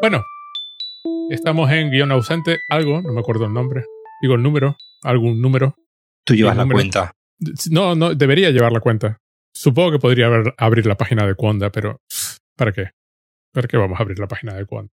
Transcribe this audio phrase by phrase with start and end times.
[0.00, 0.24] Bueno,
[1.30, 3.84] estamos en guion ausente, algo, no me acuerdo el nombre.
[4.22, 5.74] Digo el número, algún número.
[6.24, 7.12] Tú llevas la cuenta.
[7.70, 9.18] No, no, debería llevar la cuenta.
[9.54, 12.00] Supongo que podría haber- abrir la página de Conda, pero
[12.56, 12.90] ¿para qué?
[13.52, 14.92] ¿Para qué vamos a abrir la página de Conda?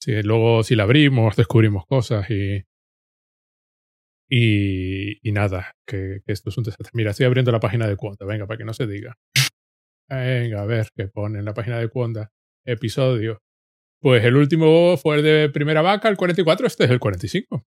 [0.00, 2.62] Si luego, si la abrimos, descubrimos cosas y.
[4.30, 6.90] Y, y nada, que, que esto es un desastre.
[6.92, 9.16] Mira, estoy abriendo la página de Conda, venga, para que no se diga.
[10.08, 12.30] Venga, a ver qué pone en la página de Conda.
[12.66, 13.40] Episodio.
[14.00, 17.64] Pues el último fue el de Primera Vaca, el 44, este es el 45.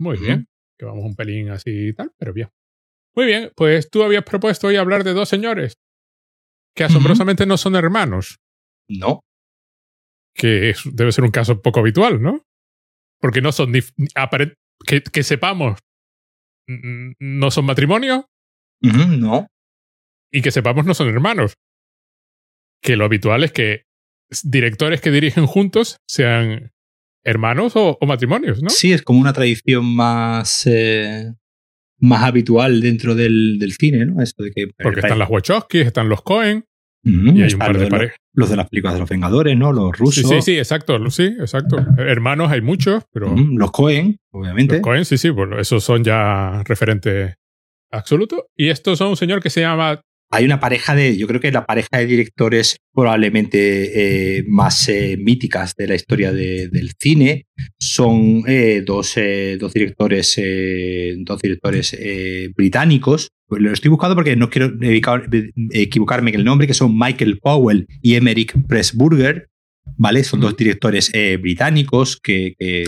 [0.00, 0.46] Muy bien.
[0.78, 2.48] Que vamos un pelín así y tal, pero bien.
[3.16, 5.74] Muy bien, pues tú habías propuesto hoy hablar de dos señores
[6.76, 8.38] que asombrosamente no son hermanos,
[8.88, 9.20] No.
[10.34, 12.42] que es- debe ser un caso poco habitual, ¿no?
[13.20, 15.80] Porque no son, que, que sepamos,
[16.68, 18.26] no son matrimonio
[18.80, 19.48] No.
[20.32, 21.54] y que sepamos no son hermanos.
[22.80, 23.82] Que lo habitual es que
[24.44, 26.72] directores que dirigen juntos sean
[27.24, 28.70] hermanos o, o matrimonios, ¿no?
[28.70, 31.32] Sí, es como una tradición más, eh,
[31.98, 34.22] más habitual dentro del, del cine, ¿no?
[34.22, 36.64] Eso de que Porque están las Wachowskis, están los Cohen
[37.04, 38.16] y hay un par de los, parejas.
[38.34, 39.72] los de las películas de los Vengadores, ¿no?
[39.72, 40.28] Los Sí, rusos.
[40.28, 41.78] sí, sí, exacto, sí, exacto.
[41.96, 44.74] Hermanos hay muchos, pero Los Cohen, obviamente.
[44.74, 47.34] Los Cohen, sí, sí, bueno, esos son ya referentes
[47.90, 48.40] absolutos.
[48.56, 50.02] Y estos son un señor que se llama.
[50.30, 55.16] Hay una pareja de, yo creo que la pareja de directores probablemente eh, más eh,
[55.18, 57.46] míticas de la historia de- del cine
[57.78, 59.14] son eh, dos,
[59.58, 60.40] dos directores,
[61.18, 61.96] dos directores
[62.54, 63.30] británicos.
[63.48, 65.28] Lo estoy buscando porque no quiero equivocar-
[65.72, 69.48] equivocarme en el nombre, que son Michael Powell y Emmerich Pressburger,
[69.96, 70.24] ¿vale?
[70.24, 72.84] Son dos directores británicos que, que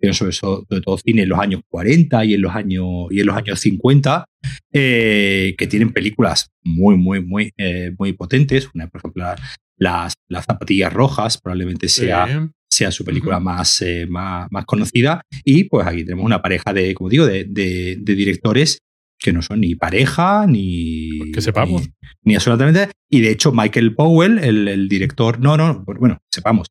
[0.00, 3.20] hicieron sobre, so- sobre todo cine en los años 40 y en los años, y
[3.20, 4.24] en los años 50
[4.72, 8.68] eh, que tienen películas muy, muy, muy, eh, muy potentes.
[8.74, 9.36] Una, por ejemplo, la-
[9.76, 12.26] las, las zapatillas rojas probablemente sea,
[12.70, 15.22] sea su película más, eh, más, más conocida.
[15.44, 18.78] Y pues aquí tenemos una pareja de, como digo, de, de- de directores
[19.18, 21.30] que no son ni pareja ni.
[21.32, 21.82] Que sepamos.
[21.82, 21.88] Ni,
[22.24, 22.90] ni absolutamente.
[23.10, 25.40] Y de hecho, Michael Powell, el, el director.
[25.40, 26.68] No, no, pues, bueno, sepamos.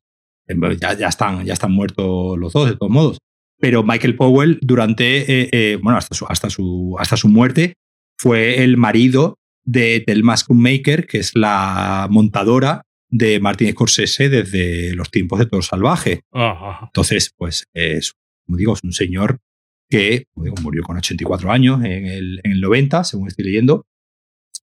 [0.80, 3.18] Ya, ya, están, ya están muertos los dos, de todos modos.
[3.58, 5.18] Pero Michael Powell, durante.
[5.20, 7.74] eh, eh, bueno, hasta su, hasta, su, hasta su muerte,
[8.18, 15.10] fue el marido de Thelma Schoonmaker, que es la montadora de Martin Scorsese desde los
[15.10, 16.20] tiempos de Toro Salvaje.
[16.32, 18.14] ah, Entonces, pues, es,
[18.46, 19.38] como digo, es un señor
[19.88, 23.84] que como digo, murió con 84 años en el, en el 90, según estoy leyendo.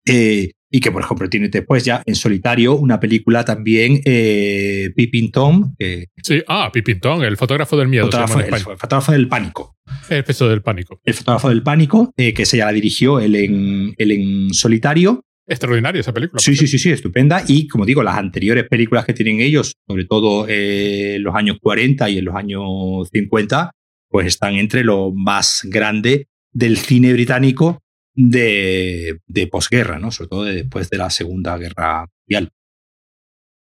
[0.07, 5.31] eh, y que, por ejemplo, tiene después ya en solitario una película también, eh, Pippin
[5.31, 8.07] Tom, que Sí, ah, Pipintón, el fotógrafo del miedo.
[8.07, 9.77] fotógrafo, el fotógrafo del pánico.
[10.09, 10.99] El episodio del pánico.
[11.05, 15.23] El fotógrafo del pánico, eh, que se ya la dirigió él en, él en solitario.
[15.47, 16.41] Extraordinaria esa película.
[16.41, 17.45] Sí, sí, sí, sí, estupenda.
[17.47, 21.59] Y como digo, las anteriores películas que tienen ellos, sobre todo eh, en los años
[21.61, 23.73] 40 y en los años 50,
[24.09, 27.82] pues están entre lo más grande del cine británico
[28.15, 30.11] de, de posguerra, ¿no?
[30.11, 32.51] Sobre todo de- después de la Segunda Guerra Mundial.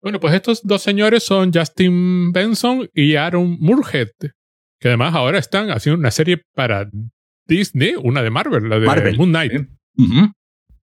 [0.03, 4.09] Bueno, pues estos dos señores son Justin Benson y Aaron Moorhead,
[4.81, 6.88] que además ahora están haciendo una serie para
[7.47, 9.66] Disney, una de Marvel, la de Marvel, Moon Knight, ¿eh?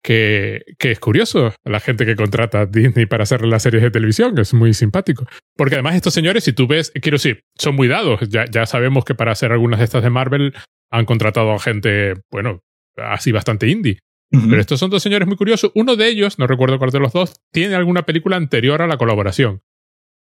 [0.03, 3.91] Que, que es curioso la gente que contrata a Disney para hacer las series de
[3.91, 5.25] televisión, es muy simpático.
[5.57, 9.03] Porque además estos señores, si tú ves, quiero decir, son muy dados, ya, ya sabemos
[9.03, 10.53] que para hacer algunas de estas de Marvel
[10.91, 12.61] han contratado a gente, bueno,
[12.97, 13.99] así bastante indie.
[14.29, 15.71] Pero estos son dos señores muy curiosos.
[15.73, 18.97] Uno de ellos, no recuerdo cuál de los dos, tiene alguna película anterior a la
[18.97, 19.61] colaboración.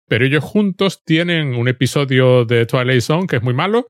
[0.08, 3.88] Pero ellos juntos tienen un episodio de Twilight Zone que es muy malo.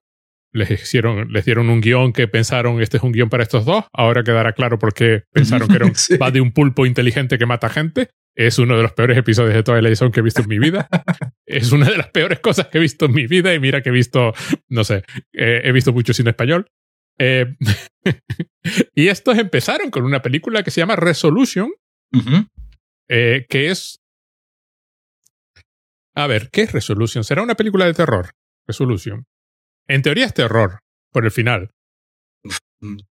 [0.53, 3.86] Les, hicieron, les dieron un guion que pensaron, este es un guion para estos dos.
[3.91, 6.18] Ahora quedará claro por qué pensaron que era un, Sí.
[6.18, 8.09] va de un pulpo inteligente que mata gente.
[8.38, 10.88] Es uno de los peores episodios de Twilight Zone que he visto en mi vida.
[11.47, 13.53] es una de las peores cosas que he visto en mi vida.
[13.53, 14.34] Y mira que he visto,
[14.69, 15.03] no sé,
[15.34, 16.68] eh, he visto mucho cine español.
[17.17, 17.55] Eh,
[18.93, 21.71] y estos empezaron con una película que se llama Resolution,
[23.09, 24.00] eh, que es...
[26.15, 27.23] A ver, ¿qué es Resolution?
[27.23, 28.31] ¿Será una película de terror?
[28.67, 29.25] Resolution.
[29.88, 30.79] En teoría es terror,
[31.12, 31.71] por el final.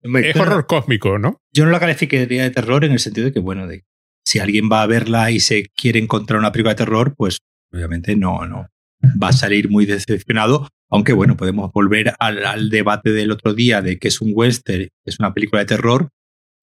[0.03, 1.41] Hombre, Es horror cósmico, ¿no?
[1.53, 3.85] Yo no la calificaría de terror en el sentido de que, bueno, de
[4.25, 7.39] si alguien va a verla y se quiere encontrar una película de terror, pues
[7.73, 8.69] obviamente no, no
[9.03, 10.69] va a salir muy decepcionado.
[10.91, 14.89] Aunque bueno, podemos volver al, al debate del otro día de que es un western,
[15.05, 16.09] es una película de terror.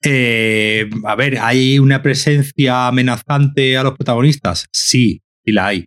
[0.04, 4.68] Eh, a ver, ¿hay una presencia amenazante a los protagonistas?
[4.72, 5.86] Sí, sí la hay.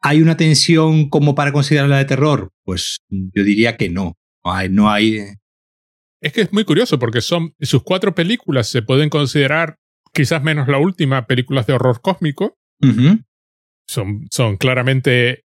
[0.00, 2.50] ¿Hay una tensión como para considerarla de terror?
[2.64, 4.18] Pues yo diría que no.
[4.44, 5.18] No hay, no hay
[6.20, 9.76] Es que es muy curioso porque son sus cuatro películas se pueden considerar,
[10.12, 12.58] quizás menos la última, películas de horror cósmico.
[13.86, 15.44] Son, son claramente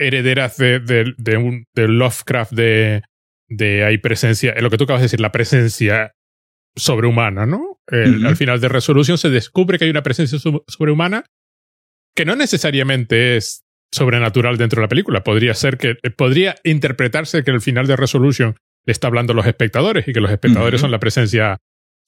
[0.00, 3.02] herederas de, de, de, un, de Lovecraft de,
[3.48, 6.12] de hay presencia, en lo que tú acabas de decir, la presencia
[6.76, 7.78] sobrehumana, ¿no?
[7.86, 8.24] El.
[8.26, 11.24] Al final de Resolution se descubre que hay una presencia sobrehumana
[12.16, 13.62] que no necesariamente es
[13.92, 15.24] sobrenatural dentro de la película.
[15.24, 18.56] Podría ser que, eh, podría interpretarse que el final de Resolution
[18.86, 21.58] le está hablando a los espectadores y que los espectadores son la presencia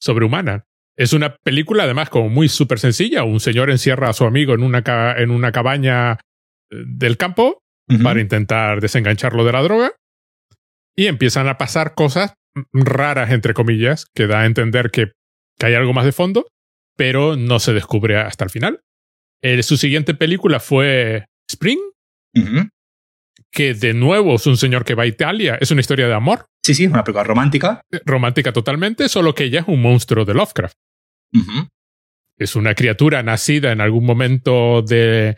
[0.01, 0.63] sobrehumana.
[0.95, 3.23] Es una película, además, como muy súper sencilla.
[3.23, 6.17] Un señor encierra a su amigo en una, ca- en una cabaña eh,
[6.69, 7.62] del campo
[8.01, 9.91] Para intentar desengancharlo de la droga.
[10.95, 12.33] Y empiezan a pasar cosas
[12.71, 15.11] raras, entre comillas, que da a entender que,
[15.59, 16.47] que hay algo más de fondo,
[16.95, 18.79] pero no se descubre hasta el final.
[19.41, 21.79] Eh, su siguiente película fue Spring,
[23.51, 25.57] que de nuevo es un señor que va a Italia.
[25.59, 27.81] Es una historia de amor, Sí, sí, una película romántica.
[27.91, 30.75] eh, romántica totalmente, solo que ella es un monstruo de Lovecraft.
[32.37, 35.37] Es una criatura nacida en algún momento de,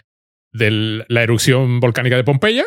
[0.57, 2.65] de la erupción volcánica de Pompeya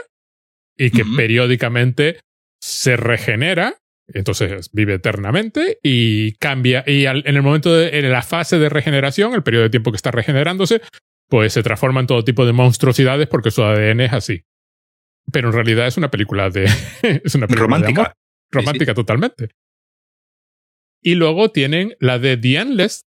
[0.77, 2.21] y que periódicamente
[2.61, 3.75] se regenera,
[4.09, 6.85] entonces vive eternamente y cambia.
[6.87, 9.91] Y al- en el momento de en la fase de regeneración, el periodo de tiempo
[9.93, 10.81] que está regenerándose,
[11.29, 14.43] pues se transforma en todo tipo de monstruosidades porque su ADN es así.
[15.31, 16.65] Pero en realidad es una película de.
[17.03, 18.01] es una película de Romántica.
[18.03, 18.15] amor.
[18.51, 19.51] romántica totalmente.
[21.03, 23.05] Y luego tienen la de The Endless,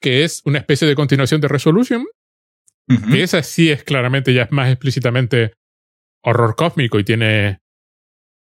[0.00, 2.04] que es una especie de continuación de Resolution,
[3.10, 5.52] Que esa sí es claramente, ya es más explícitamente
[6.22, 7.58] horror cósmico y tiene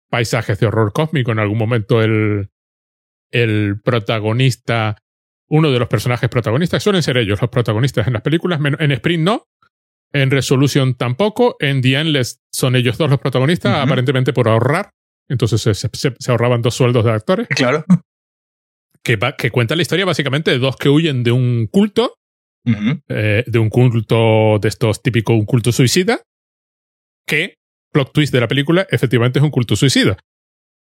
[0.09, 1.31] paisajes de horror cósmico.
[1.31, 2.49] En algún momento el,
[3.31, 4.97] el protagonista,
[5.49, 9.23] uno de los personajes protagonistas, suelen ser ellos los protagonistas en las películas, en Sprint
[9.23, 9.45] no,
[10.11, 14.91] en Resolution tampoco, en The Endless son ellos dos los protagonistas, aparentemente por ahorrar.
[15.29, 17.47] Entonces se, se- se ahorraban dos sueldos de actores.
[17.47, 17.85] Claro.
[19.03, 22.15] Que, va- que cuenta la historia básicamente de dos que huyen de un culto
[23.09, 26.21] Eh, de un culto de estos típico un culto suicida
[27.27, 27.55] que
[27.91, 30.17] plot twist de la película efectivamente es un culto suicida.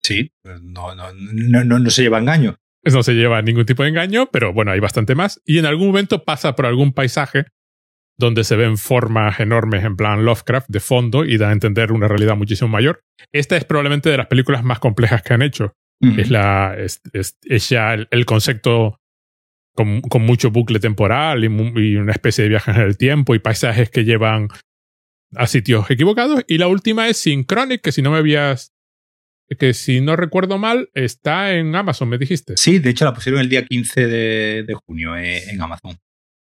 [0.03, 2.56] Sí, no, no, no, no, no se lleva engaño.
[2.85, 5.41] no se lleva ningún tipo de engaño pero bueno hay bastante más.
[5.44, 7.47] Y en algún momento pasa por algún paisaje
[8.17, 12.06] donde se ven formas enormes en plan Lovecraft de fondo y da a entender una
[12.06, 13.00] realidad muchísimo mayor.
[13.32, 15.73] Esta es probablemente de las películas más complejas que han hecho.
[16.19, 18.99] Es la es, es- es ya el, el concepto
[19.75, 23.38] con, con mucho bucle temporal y, y una especie de viajes en el tiempo y
[23.41, 24.49] paisajes que llevan
[25.37, 28.73] a sitios equivocados y la última es Synchronic que si no me habías
[29.59, 33.41] que si no recuerdo mal está en Amazon me dijiste Sí, de hecho la pusieron
[33.41, 35.99] el día 15 de, de junio eh, en Amazon.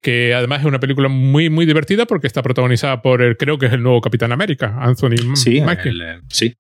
[0.02, 3.68] que además es una película muy muy divertida porque está protagonizada por el creo que
[3.68, 6.54] es el nuevo Capitán América Anthony Sí, Mackie el, eh, sí.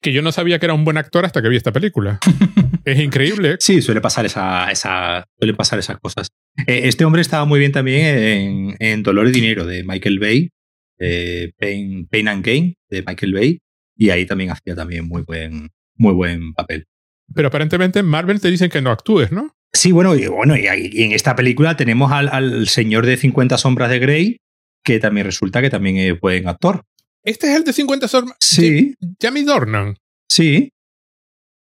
[0.00, 2.20] que yo no sabía que era un buen actor hasta que vi esta película
[2.92, 6.28] es increíble Sí, suele pasar esa, esa, suele pasar esas cosas.
[6.66, 10.50] Eh, este hombre estaba muy bien también en, en Dolor y Dinero de Michael Bay,
[10.98, 13.58] eh, Pain, Pain and Gain de Michael Bay,
[13.96, 16.86] y ahí también hacía también muy buen, muy buen papel.
[17.34, 19.54] pero aparentemente en Marvel te dicen que no actúes ¿no?
[19.72, 23.58] Sí, bueno, y, bueno, y, y en esta película tenemos al, al señor de 50
[23.58, 24.38] sombras de Grey,
[24.82, 26.84] que también resulta que también es buen actor.
[27.22, 28.34] Este es el de 50 Sorma.
[28.40, 29.96] Sí, Jamie Dornan.
[30.28, 30.72] sí.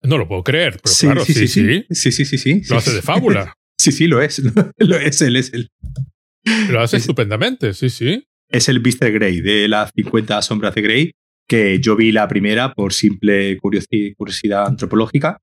[0.03, 1.47] No lo puedo creer, pero sí, claro, sí, sí.
[1.47, 2.61] sí, sí, sí, sí, sí.
[2.69, 3.53] Lo hace de fábula.
[3.79, 4.39] Sí, sí, lo es.
[4.79, 5.69] Lo es él, es él.
[6.72, 8.24] Lo hace Es- estupendamente, sí, sí.
[8.50, 9.12] es el Mr.
[9.12, 11.12] Grey de las 50 sombras de Grey,
[11.48, 15.38] que yo vi la primera por simple curiosi- curiosidad antropológica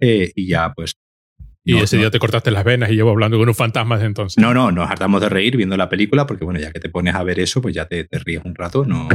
[0.00, 0.94] eh, y ya pues...
[1.64, 3.94] Y no, ese no, día te cortaste las venas y llevo hablando con un fantasma
[3.96, 4.42] desde entonces.
[4.42, 7.14] no, no, nos hartamos de reír viendo la película porque bueno, ya que te pones
[7.14, 9.08] a ver eso, pues ya te, te ríes un rato, no,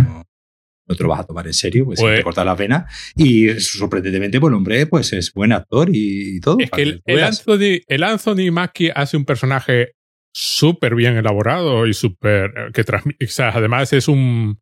[0.92, 3.50] no te lo vas a tomar en serio, pues, Pues- te cortas las venas y
[3.60, 6.58] sorprendentemente, bueno, hombre, pues es buen actor y, y todo.
[6.60, 7.24] es que el, el.
[7.24, 9.94] Anthony, el Anthony Mackie hace un personaje
[10.34, 12.52] súper bien elaborado y súper.
[12.56, 13.26] eh, que transmite.
[13.26, 14.60] O sea, además es un.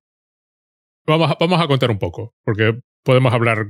[1.07, 3.65] Vamos a, vamos a contar un poco, porque podemos hablar.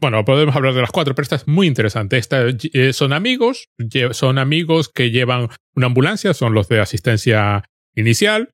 [0.00, 2.18] Bueno, podemos hablar de las cuatro, pero esta es muy interesante.
[2.18, 3.68] Esta, eh, son amigos,
[4.12, 7.62] son amigos que llevan una ambulancia, son los de asistencia
[7.94, 8.50] inicial.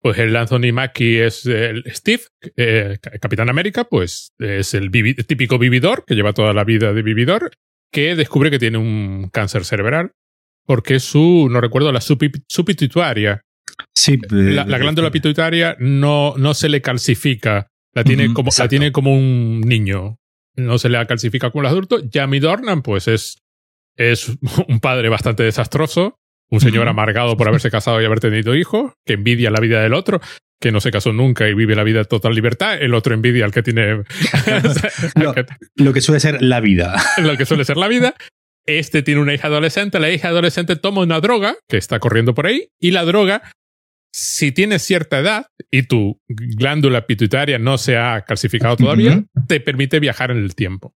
[0.00, 2.22] Pues el Anthony Mackie es el Steve,
[2.56, 7.02] eh, Capitán América, pues es el vivi- típico vividor que lleva toda la vida de
[7.02, 7.50] vividor,
[7.92, 10.12] que descubre que tiene un cáncer cerebral
[10.66, 13.42] porque su, no recuerdo, la su pituitaria,
[13.94, 18.92] Sí, la, la glándula pituitaria no, no se le calcifica, la tiene, como, la tiene
[18.92, 20.16] como un niño,
[20.56, 22.04] no se le calcifica como los adultos.
[22.12, 23.38] Jamie Dornan, pues es,
[23.96, 24.36] es
[24.68, 26.16] un padre bastante desastroso,
[26.50, 29.94] un señor amargado por haberse casado y haber tenido hijos, que envidia la vida del
[29.94, 30.20] otro,
[30.60, 33.44] que no se casó nunca y vive la vida de total libertad, el otro envidia
[33.44, 34.02] al que tiene
[35.20, 35.34] Lo-
[35.76, 36.96] Lo que suele ser la vida.
[37.18, 38.14] lo que suele ser la vida.
[38.66, 42.46] Este tiene una hija adolescente, la hija adolescente toma una droga que está corriendo por
[42.46, 43.42] ahí y la droga
[44.12, 50.00] si tienes cierta edad y tu glándula pituitaria no se ha calcificado todavía, te permite
[50.00, 50.94] viajar en el tiempo.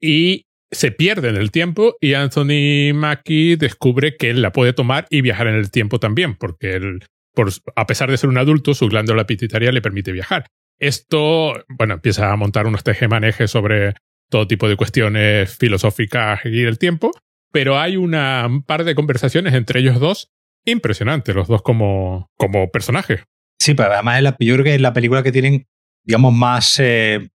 [0.00, 5.06] Y se pierde en el tiempo y Anthony Mackie descubre que él la puede tomar
[5.10, 7.04] y viajar en el tiempo también, porque él,
[7.34, 10.46] por, a pesar de ser un adulto, su glándula pituitaria le permite viajar.
[10.78, 13.94] Esto, bueno, empieza a montar unos tejemanejes sobre
[14.30, 17.12] todo tipo de cuestiones filosóficas y el tiempo,
[17.52, 20.30] pero hay una, un par de conversaciones entre ellos dos
[20.64, 23.22] impresionantes, los dos como, como personajes.
[23.58, 25.66] Sí, pero además la, yo creo que es la película que tienen,
[26.04, 27.30] digamos, más, eh,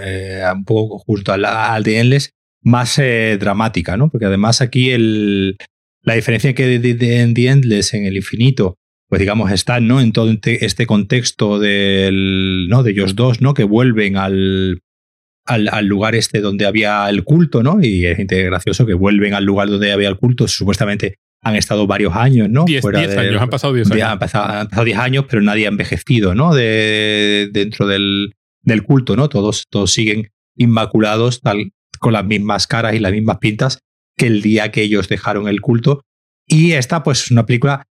[0.00, 4.08] eh, un poco justo al, al de Endless, más eh, dramática, ¿no?
[4.08, 5.56] Porque además aquí el,
[6.02, 8.76] la diferencia que de, en The Endless, en el infinito,
[9.08, 10.00] pues digamos, está ¿no?
[10.00, 12.82] en todo este, contexto del, ¿no?
[12.82, 13.52] de ellos dos, ¿no?
[13.52, 14.80] que vuelven al,
[15.44, 17.78] al, al, lugar este donde había el culto, ¿no?
[17.82, 22.14] Y es gracioso que vuelven al lugar donde había el culto, supuestamente han estado varios
[22.14, 22.64] años, ¿no?
[22.64, 24.02] Diez, años, han pasado diez años.
[24.02, 26.54] Han pasado, diez años, pero nadie ha envejecido, ¿no?
[26.54, 29.28] De, dentro del, del culto, ¿no?
[29.28, 33.78] Todos, todos siguen inmaculados, tal, con las mismas caras y las mismas pintas
[34.18, 36.02] que el día que ellos dejaron el culto.
[36.46, 37.84] Y esta, pues, es una película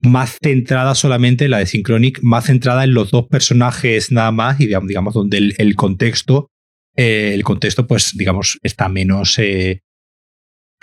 [0.00, 4.66] más centrada solamente, la de Synchronic, más centrada en los dos personajes nada más y
[4.66, 6.48] digamos, donde el, contexto,
[6.96, 9.80] eh, el contexto, pues, digamos, está menos, eh,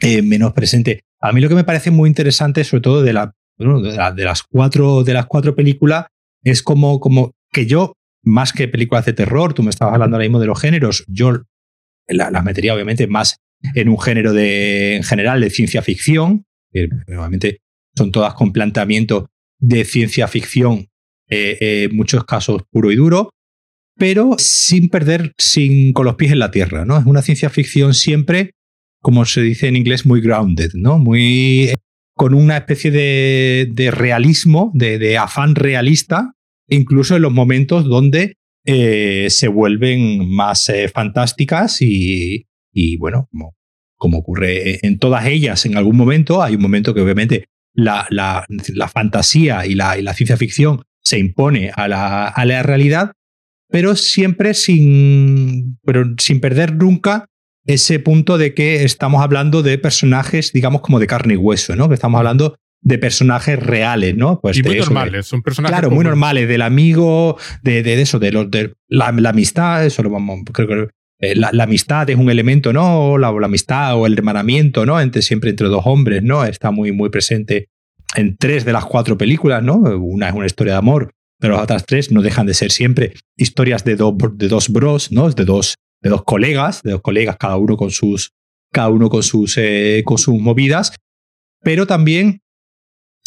[0.02, 1.02] eh, menos presente.
[1.22, 5.04] A mí lo que me parece muy interesante, sobre todo de, la, de, las, cuatro,
[5.04, 6.08] de las cuatro películas,
[6.44, 10.26] es como, como que yo, más que películas de terror, tú me estabas hablando ahora
[10.26, 11.42] mismo de los géneros, yo
[12.10, 13.38] las metería obviamente más
[13.76, 17.62] en un género de, en general de ciencia ficción, que obviamente
[17.96, 20.88] son todas con planteamiento de ciencia ficción,
[21.30, 23.32] eh, eh, muchos casos puro y duro,
[23.98, 26.98] pero sin perder, sin con los pies en la tierra, ¿no?
[26.98, 28.52] Es una ciencia ficción siempre,
[29.02, 30.98] como se dice en inglés, muy grounded, ¿no?
[30.98, 31.74] Muy
[32.16, 36.34] con una especie de, de realismo, de, de, afán realista,
[36.68, 38.36] incluso en los momentos donde
[38.66, 43.56] eh, se vuelven más eh, fantásticas y, y bueno, como,
[43.96, 48.46] como, ocurre en todas ellas en algún momento, hay un momento que obviamente la, la,
[48.74, 53.14] la fantasía y la, la, ciencia ficción se impone a la, a la realidad,
[53.70, 57.26] pero siempre sin, pero sin perder nunca
[57.66, 61.88] ese punto de que estamos hablando de personajes, digamos, como de carne y hueso, ¿no?
[61.88, 64.40] Que estamos hablando de personajes reales, ¿no?
[64.40, 65.78] Pues y muy normales, son personajes.
[65.78, 70.10] Claro, muy normales, del amigo, de, de, eso, de, los, de la, amistad, eso lo
[70.10, 70.88] vamos, creo que
[71.20, 73.18] eh, la, amistad es un elemento, ¿no?
[73.18, 75.02] La, la, amistad o el hermanamiento, ¿no?
[75.02, 76.46] Entre, siempre entre dos hombres, ¿no?
[76.46, 77.68] Está muy, muy presente
[78.16, 79.76] en tres de las cuatro películas, ¿no?
[79.76, 83.14] Una es una historia de amor, pero las otras tres no dejan de ser siempre
[83.36, 85.30] historias de, de dos bros, ¿no?
[85.30, 88.32] De dos, de dos colegas, de dos colegas, cada uno con sus,
[88.72, 90.94] cada uno con sus, eh, con sus movidas,
[91.62, 92.42] pero también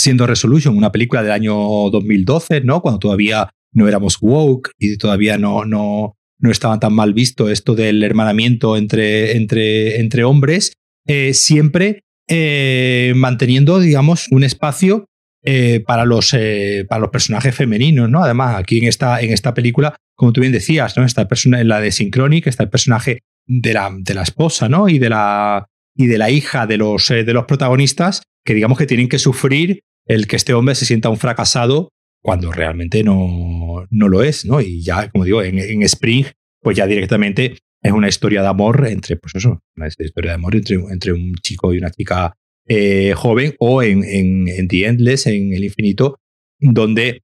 [0.03, 2.83] siendo Resolution, una película del año 2012, ¿no?
[2.83, 7.77] Cuando todavía no éramos woke y todavía no, no, no estaba tan mal visto esto
[7.77, 10.73] del hermanamiento entre, entre, entre hombres,
[11.07, 15.07] eh, siempre eh, manteniendo, digamos, un espacio
[15.45, 16.35] eh, para, los,
[16.89, 18.25] para los personajes femeninos, ¿no?
[18.25, 21.05] Además, aquí en esta, en esta película, como tú bien decías, ¿no?
[21.05, 24.89] Esta persona, en la de Synchronic, está el personaje de la, de la esposa, ¿no?
[24.89, 28.87] Y de la, y de la hija de los, de los protagonistas, que digamos que
[28.87, 31.91] tienen que sufrir el que este hombre se sienta un fracasado
[32.23, 34.61] cuando realmente no, no lo es, ¿no?
[34.61, 36.25] Y ya, como digo, en, en, Spring,
[36.61, 40.55] pues ya directamente es una historia de amor entre, pues eso, una historia de amor
[40.55, 42.33] entre, entre un chico y una chica
[42.69, 46.21] eh, joven, o en, en, en, The Endless, en El Infinito,
[46.61, 47.23] donde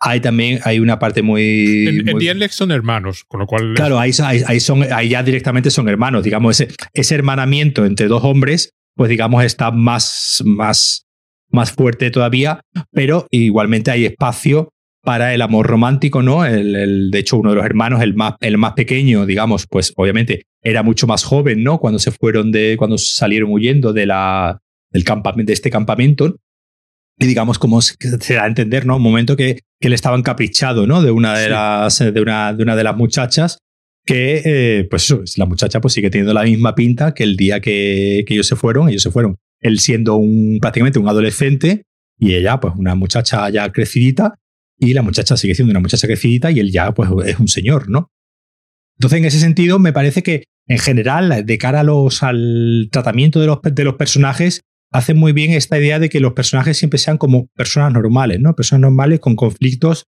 [0.00, 1.88] hay también hay una parte muy.
[1.88, 3.74] En, The Endless son hermanos, con lo cual.
[3.74, 8.22] Claro, ahí, ahí, son, ahí ya directamente son hermanos, digamos, ese, ese hermanamiento entre dos
[8.22, 11.07] hombres, pues digamos, está más, más
[11.50, 12.60] más fuerte todavía,
[12.92, 14.70] pero igualmente hay espacio
[15.02, 16.44] para el amor romántico, ¿no?
[16.44, 20.42] El, de hecho, uno de los hermanos, el más, el más pequeño, digamos, pues obviamente
[20.62, 21.78] era mucho más joven, ¿no?
[21.78, 24.58] Cuando se fueron de, cuando salieron huyendo de la,
[24.90, 26.36] del campamento, de este campamento.
[27.20, 27.96] Y digamos, como se,
[28.34, 28.96] da a entender, ¿no?
[28.96, 31.00] Un momento que, que él estaba encaprichado, ¿no?
[31.02, 33.58] De una de las, de una, de una de las muchachas
[34.04, 37.60] que, eh, pues eso, la muchacha pues sigue teniendo la misma pinta que el día
[37.60, 41.84] que, que ellos se fueron, ellos se fueron él siendo un, prácticamente un adolescente
[42.18, 44.34] y ella pues una muchacha ya crecidita
[44.78, 47.88] y la muchacha sigue siendo una muchacha crecidita y él ya pues es un señor,
[47.88, 48.10] ¿no?
[48.98, 53.40] Entonces en ese sentido me parece que en general de cara a los, al tratamiento
[53.40, 54.60] de los, de los personajes
[54.90, 58.54] hace muy bien esta idea de que los personajes siempre sean como personas normales, ¿no?
[58.54, 60.04] Personas normales con conflictos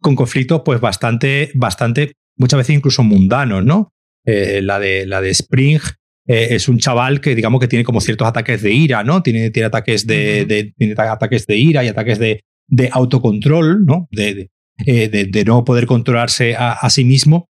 [0.00, 3.92] con conflictos pues bastante bastante muchas veces incluso mundanos, ¿no?
[4.24, 5.80] Eh, la de la de Spring
[6.28, 9.22] eh, es un chaval que digamos que tiene como ciertos ataques de ira, ¿no?
[9.22, 14.08] Tiene, tiene ataques de, tiene ataques de ira y ataques de, de autocontrol, ¿no?
[14.10, 17.48] De, de, no poder controlarse a, sí mismo.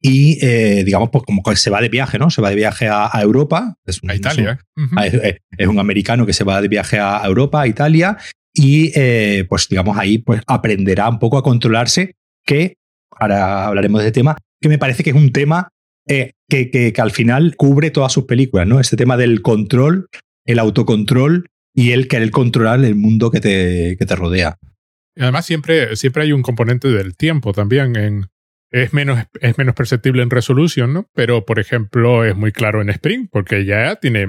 [0.00, 0.36] Y,
[0.84, 2.30] digamos, pues como que se va de viaje, ¿no?
[2.30, 3.74] Se va de viaje a, Europa.
[3.84, 4.60] Es un, a Italia.
[5.58, 8.16] Es, un americano que se va de viaje a Europa, a Italia,
[8.54, 8.92] y
[9.44, 12.14] pues digamos ahí pues aprenderá un poco a controlarse,
[12.46, 12.76] que
[13.10, 15.71] ahora hablaremos de ese tema, que me parece que es un tema
[16.08, 18.80] eh, que, que, al final cubre todas sus películas, ¿no?
[18.80, 20.08] Este tema del control,
[20.44, 24.58] el autocontrol y el querer controlar el mundo que te, que te rodea.
[25.16, 28.26] Además siempre, siempre hay un componente del tiempo también en...
[28.70, 31.06] Es menos, es menos perceptible en Resolution, ¿no?
[31.14, 34.26] Pero, por ejemplo, es muy claro en Spring, porque ya tiene...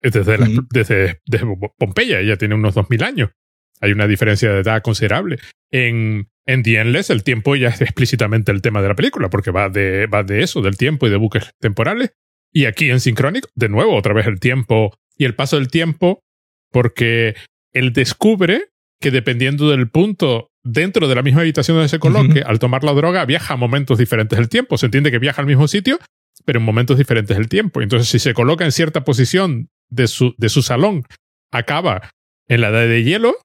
[0.00, 0.36] Desde,
[0.70, 1.46] desde, desde
[1.76, 3.30] Pompeya, ya tiene unos 2000 años.
[3.80, 5.38] Hay una diferencia de edad considerable.
[5.70, 9.50] En, en The Endless el tiempo ya es explícitamente el tema de la película, porque
[9.50, 12.12] va de, va de eso, del tiempo y de buques temporales.
[12.52, 16.22] Y aquí en Synchronic, de nuevo, otra vez el tiempo y el paso del tiempo,
[16.70, 17.34] porque
[17.72, 18.70] él descubre
[19.00, 22.92] que dependiendo del punto dentro de la misma habitación donde se coloque, al tomar la
[22.92, 24.76] droga, viaja a momentos diferentes del tiempo.
[24.76, 25.98] Se entiende que viaja al mismo sitio,
[26.44, 27.80] pero en momentos diferentes del tiempo.
[27.80, 31.04] Entonces, si se coloca en cierta posición de su, de su salón,
[31.52, 32.10] acaba
[32.48, 33.36] en la edad de hielo,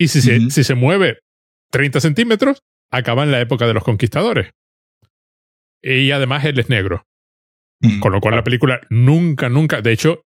[0.00, 1.18] y si, se, si se mueve
[1.72, 4.52] 30 centímetros, acaba en la época de los conquistadores.
[5.82, 7.04] Y además él es negro.
[7.80, 10.22] Mm, Con lo cual la película nunca, nunca, de hecho,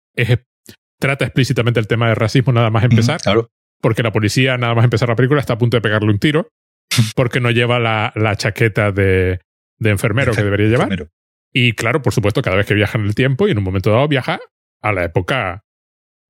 [0.98, 3.20] trata explícitamente el tema de racismo nada más empezar.
[3.20, 3.48] claro.
[3.80, 6.48] Porque la policía, nada más empezar la película, está a punto de pegarle un tiro.
[7.14, 9.38] Porque no lleva la, la chaqueta de,
[9.78, 11.08] de enfermero que debería llevar.
[11.52, 13.92] Y claro, por supuesto, cada vez que viaja en el tiempo y en un momento
[13.92, 14.40] dado viaja
[14.82, 15.62] a la época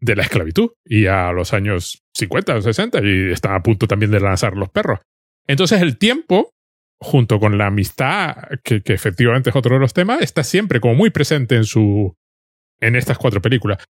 [0.00, 4.10] de la esclavitud y a los años 50 o 60 y está a punto también
[4.10, 5.00] de lanzar los perros.
[5.46, 6.50] Entonces el tiempo,
[7.00, 11.10] junto con la amistad, que, efectivamente es otro de los temas, está siempre como muy
[11.10, 12.14] presente en su
[12.80, 13.84] en estas cuatro películas.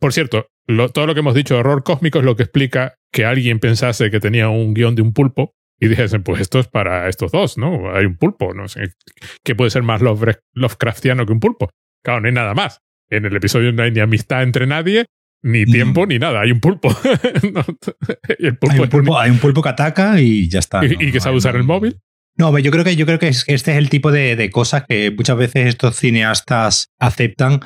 [0.00, 0.48] Por cierto,
[0.92, 4.10] todo lo que hemos dicho de horror cósmico es lo que explica que alguien pensase
[4.10, 7.58] que tenía un guion de un pulpo y dijesen, pues esto es para estos dos,
[7.58, 7.94] ¿no?
[7.94, 8.94] Hay un pulpo, no sé,
[9.44, 11.70] ¿qué puede ser más Lovecraftiano que un pulpo?
[12.02, 12.80] Claro, no hay nada más.
[13.08, 15.06] En el episodio no hay ni amistad entre nadie,
[15.44, 16.40] ni tiempo ni nada.
[16.40, 16.88] Hay un pulpo.
[19.18, 20.84] hay, un pulpo que ataca y ya está.
[20.84, 22.00] Y, que sabe usar el móvil.
[22.36, 25.36] No, yo creo que yo creo que este es el tipo de, cosas que muchas
[25.36, 27.60] veces estos cineastas aceptan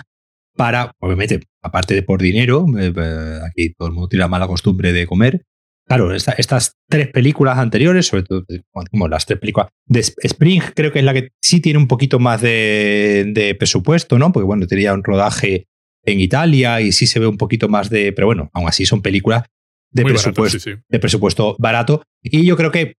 [0.57, 4.49] para, obviamente, aparte de por dinero, eh, eh, aquí todo el mundo tiene la mala
[4.49, 5.45] costumbre de comer.
[5.87, 8.45] Claro, estas tres películas anteriores, sobre todo
[8.91, 12.19] como las tres películas de Spring, creo que es la que sí tiene un poquito
[12.19, 14.31] más de, de presupuesto, ¿no?
[14.33, 15.69] Porque bueno, tenía un rodaje
[16.05, 19.03] en Italia y sí se ve un poquito más de, pero bueno, aún así son
[19.03, 19.45] películas
[19.91, 22.03] de, presupuesto, barato, de presupuesto barato.
[22.23, 22.95] Y yo creo que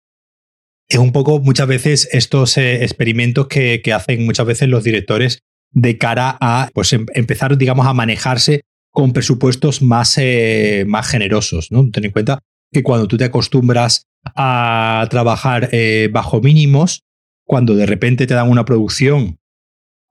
[0.88, 5.39] es un poco muchas veces estos eh, experimentos que, que, hacen muchas veces los directores
[5.71, 11.71] de cara a pues, em, empezar, digamos, a manejarse con presupuestos más, eh, más generosos.
[11.71, 11.89] ¿no?
[11.91, 12.39] Ten en cuenta
[12.71, 17.01] que cuando tú te acostumbras a trabajar eh, bajo mínimos,
[17.45, 19.38] cuando de repente te dan una producción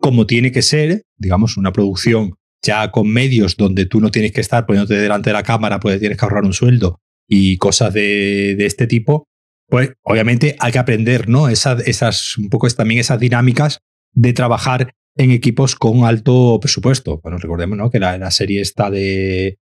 [0.01, 4.41] como tiene que ser, digamos, una producción ya con medios donde tú no tienes que
[4.41, 8.57] estar poniéndote delante de la cámara, pues tienes que ahorrar un sueldo y cosas de,
[8.65, 9.29] este tipo,
[9.69, 11.49] pues obviamente hay que aprender, ¿no?
[11.49, 13.79] Esas, esas, un poco también esas dinámicas
[14.13, 17.21] de trabajar en equipos con alto presupuesto.
[17.23, 17.91] Bueno, recordemos, ¿no?
[17.91, 19.59] Que la, serie esta de,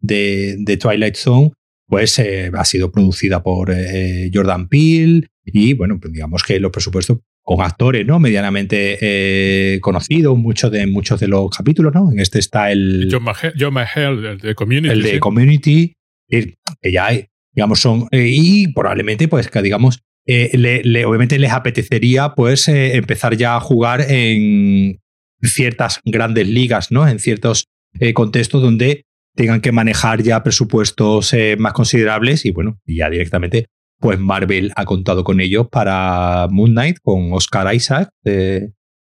[0.00, 1.52] de, Twilight Zone,
[1.86, 6.70] pues eh, ha sido producida por eh, Jordan Peele y, bueno, pues digamos que los
[6.70, 8.20] presupuestos con actores ¿no?
[8.20, 11.94] medianamente eh, conocidos, muchos de, muchos de los capítulos.
[11.94, 12.12] ¿no?
[12.12, 13.08] En este está el.
[13.58, 14.92] John Mahel, el de Community.
[14.92, 15.94] El de Community,
[16.28, 16.56] que
[16.92, 18.06] ya hay, digamos, son.
[18.10, 23.60] Eh, y probablemente, pues, que digamos, eh, le, obviamente les apetecería, pues, empezar ya a
[23.60, 25.00] jugar en
[25.42, 27.08] ciertas grandes ligas, ¿no?
[27.08, 27.64] En ciertos
[28.12, 34.72] contextos donde tengan que manejar ya presupuestos más considerables y, bueno, ya directamente pues Marvel
[34.76, 38.72] ha contado con ellos para Moon Knight, con Oscar Isaac de,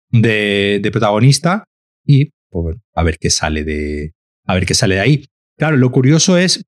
[0.09, 1.65] de, protagonista.
[2.05, 4.13] Y pues, a ver qué sale de.
[4.45, 5.25] A ver qué sale de ahí.
[5.57, 6.63] Claro, lo curioso es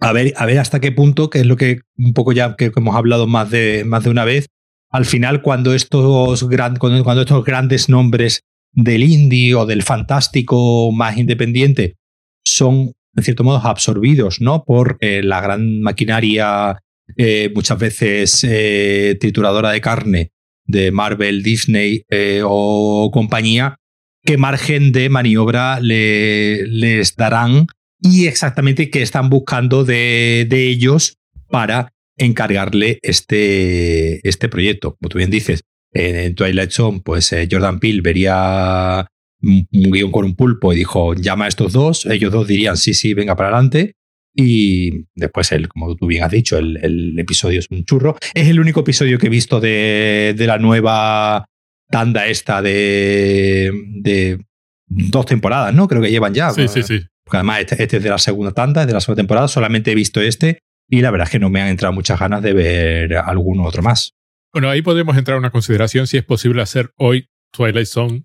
[0.00, 2.70] a ver, a ver hasta qué punto, que es lo que un poco ya que
[2.74, 4.48] hemos hablado más de, más de una vez,
[4.90, 6.44] al final cuando estos,
[6.78, 8.42] cuando, estos grandes nombres
[8.72, 11.96] del indie o del fantástico más independiente
[12.44, 14.64] son, en cierto modo, absorbidos ¿no?
[14.64, 16.78] por eh, la gran maquinaria
[17.16, 20.32] eh, muchas veces eh, trituradora de carne
[20.66, 23.76] de Marvel, Disney eh, o compañía,
[24.24, 27.66] qué margen de maniobra les darán
[28.00, 34.96] y exactamente qué están buscando de, ellos para encargarle este, este proyecto.
[34.96, 35.62] Como tú bien dices,
[35.92, 39.06] en, Twilight Zone, pues Jordan Peele vería
[39.42, 42.94] un, guion con un pulpo y dijo, llama a estos dos, ellos dos dirían, sí,
[42.94, 43.94] sí, venga para adelante,
[44.34, 48.16] Y después, el, como tú bien has dicho, el, episodio es un churro.
[48.34, 51.46] Es el único episodio que he visto de, la nueva
[51.88, 53.70] tanda esta de,
[54.00, 54.44] de,
[54.86, 55.86] dos temporadas, ¿no?
[55.86, 56.50] Creo que llevan ya.
[56.50, 57.00] Sí, sí, sí.
[57.24, 59.48] Porque además este, este, es de la segunda tanda, es de la segunda temporada.
[59.48, 62.42] Solamente he visto este y la verdad es que no me han entrado muchas ganas
[62.42, 64.14] de ver alguno otro más.
[64.52, 68.24] Bueno, ahí podemos entrar a una consideración si es posible hacer hoy Twilight Zone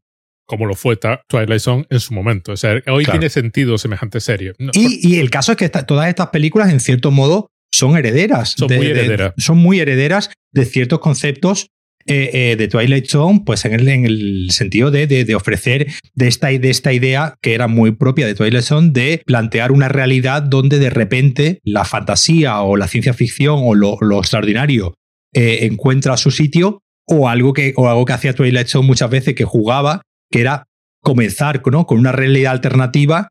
[0.49, 2.53] como lo fue Twilight Zone en su momento.
[2.53, 4.53] O sea, hoy tiene sentido semejante serie.
[4.73, 8.55] y, el caso es que todas estas películas, en cierto modo, son herederas.
[8.57, 9.33] Son muy herederas.
[9.37, 11.67] son muy herederas de ciertos conceptos
[12.07, 15.85] eh, eh, de Twilight Zone, pues en el, en el sentido de, de, ofrecer
[16.15, 19.87] de esta, de esta idea que era muy propia de Twilight Zone, de plantear una
[19.87, 24.95] realidad donde de repente la fantasía o la ciencia ficción o lo, extraordinario
[25.35, 29.35] eh, encuentra su sitio o algo que, o algo que hacía Twilight Zone muchas veces
[29.35, 30.67] que jugaba que era
[31.01, 33.29] comenzar con una realidad alternativa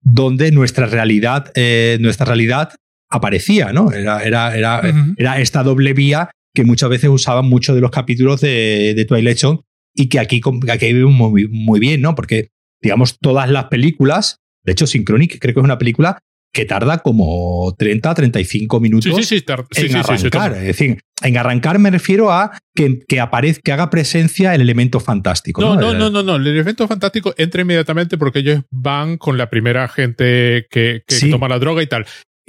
[0.00, 2.74] donde nuestra realidad, eh, nuestra realidad
[3.10, 3.90] aparecía, ¿no?
[3.92, 4.82] Era, era, era,
[5.16, 9.38] era, esta doble vía que muchas veces usaban muchos de los capítulos de, de Twilight
[9.38, 9.60] Zone
[9.94, 12.14] y que aquí, aquí vivimos muy, muy, bien, ¿no?
[12.14, 16.18] Porque, digamos, todas las películas, de hecho, Synchronic creo que es una película
[16.52, 19.32] que tarda como 30, 35 minutos
[19.76, 20.52] en arrancar.
[20.54, 25.00] es decir, en arrancar me refiero a que, que aparezca, que haga presencia el elemento
[25.00, 25.60] fantástico.
[25.60, 29.50] No, no, no, no, no, El elemento fantástico entra inmediatamente porque ellos van con la
[29.50, 32.06] primera gente que, toma la droga y tal.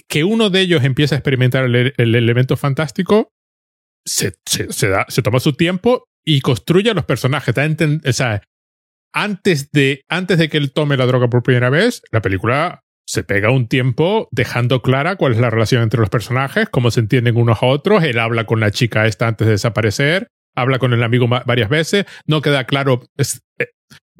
[0.07, 3.31] Que uno de ellos empieza a experimentar el, elemento fantástico,
[4.05, 7.53] se, se, da, se toma su tiempo y construye a los personajes.
[8.05, 8.41] O sea,
[9.13, 13.23] antes de, antes de que él tome la droga por primera vez, la película se
[13.23, 17.37] pega un tiempo dejando clara cuál es la relación entre los personajes, cómo se entienden
[17.37, 18.03] unos a otros.
[18.03, 22.05] Él habla con la chica esta antes de desaparecer, habla con el amigo varias veces,
[22.27, 23.65] no queda claro, eh,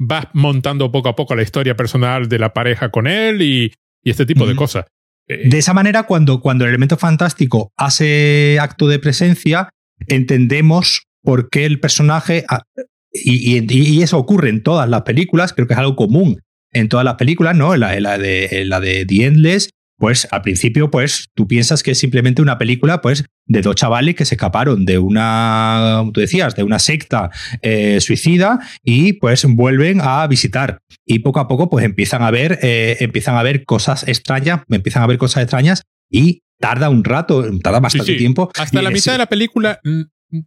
[0.00, 3.72] va montando poco a poco la historia personal de la pareja con él y,
[4.02, 4.86] este tipo de cosas.
[5.28, 9.68] Eh, de esa manera, cuando, cuando el elemento fantástico hace acto de presencia,
[10.08, 12.64] entendemos por qué el personaje, ah,
[13.12, 16.40] y, eso ocurre en todas las películas, creo que es algo común
[16.72, 17.74] en todas las películas, ¿no?
[17.74, 21.98] En la, de, la de The Endless, pues al principio, pues tú piensas que es
[21.98, 26.56] simplemente una película, pues, de dos chavales que se escaparon de una, como tú decías,
[26.56, 27.30] de una secta
[27.60, 30.78] eh, suicida y pues vuelven a visitar.
[31.04, 35.02] Y poco a poco, pues empiezan a ver, eh, empiezan a ver cosas extrañas, empiezan
[35.02, 38.50] a ver cosas extrañas y tarda un rato, tarda bastante tiempo.
[38.56, 39.80] Hasta la mitad de la película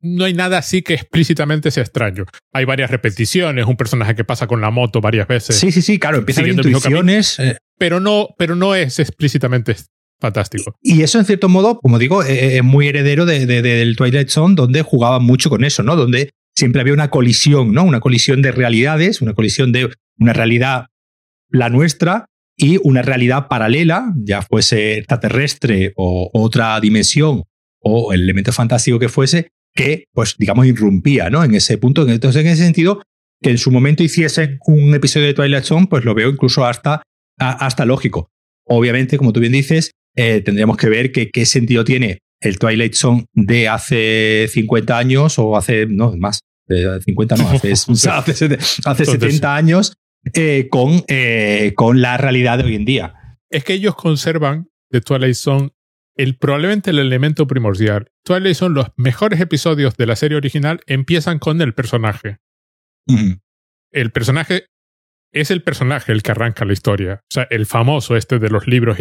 [0.01, 2.25] no hay nada así que explícitamente sea extraño.
[2.53, 5.57] Hay varias repeticiones, un personaje que pasa con la moto varias veces.
[5.57, 7.39] Sí, sí, sí, claro, empiezan intuiciones.
[7.39, 7.57] Eh.
[7.77, 9.75] Pero, no, pero no es explícitamente
[10.19, 10.75] fantástico.
[10.81, 14.29] Y eso, en cierto modo, como digo, e, e, es muy heredero de, del Twilight
[14.29, 15.95] Zone, donde jugaban mucho con eso, ¿no?
[15.95, 17.83] Donde siempre había una colisión, ¿no?
[17.83, 20.87] Una colisión de realidades, una colisión de una realidad,
[21.49, 27.43] la nuestra, y una realidad paralela, ya fuese extraterrestre o otra dimensión
[27.79, 31.43] o el elemento fantástico que fuese, que, pues, digamos, irrumpía, ¿no?
[31.43, 32.07] En ese punto.
[32.07, 33.01] Entonces, en ese sentido,
[33.41, 37.01] que en su momento hiciesen un episodio de Twilight Zone, pues lo veo incluso hasta,
[37.37, 38.29] hasta lógico.
[38.65, 43.25] Obviamente, como tú bien dices, eh, tendríamos que ver qué sentido tiene el Twilight Zone
[43.33, 47.71] de hace 50 años o hace, no, más, de 50 no, hace,
[48.85, 49.93] hace, 70 años
[50.33, 53.13] eh, con, eh, con la realidad de hoy en día.
[53.49, 55.69] Es que ellos conservan de Twilight Zone
[56.15, 58.11] el, probablemente el elemento primordial.
[58.23, 62.39] Twilight son los mejores episodios de la serie original empiezan con el personaje.
[63.91, 64.67] El personaje
[65.33, 67.21] es el personaje el que arranca la historia.
[67.23, 68.97] O sea, el famoso este de los libros.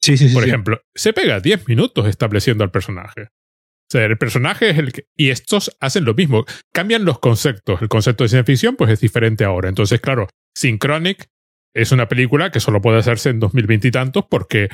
[0.00, 3.22] sí, sí, sí, Por ejemplo, se pega 10 minutos estableciendo al personaje.
[3.24, 5.04] O sea, el personaje es el que...
[5.14, 6.46] Y estos hacen lo mismo.
[6.72, 7.82] Cambian los conceptos.
[7.82, 9.68] El concepto de ciencia ficción pues es diferente ahora.
[9.68, 11.28] Entonces, claro, Synchronic
[11.74, 14.70] es una película que solo puede hacerse en 2020 y tantos porque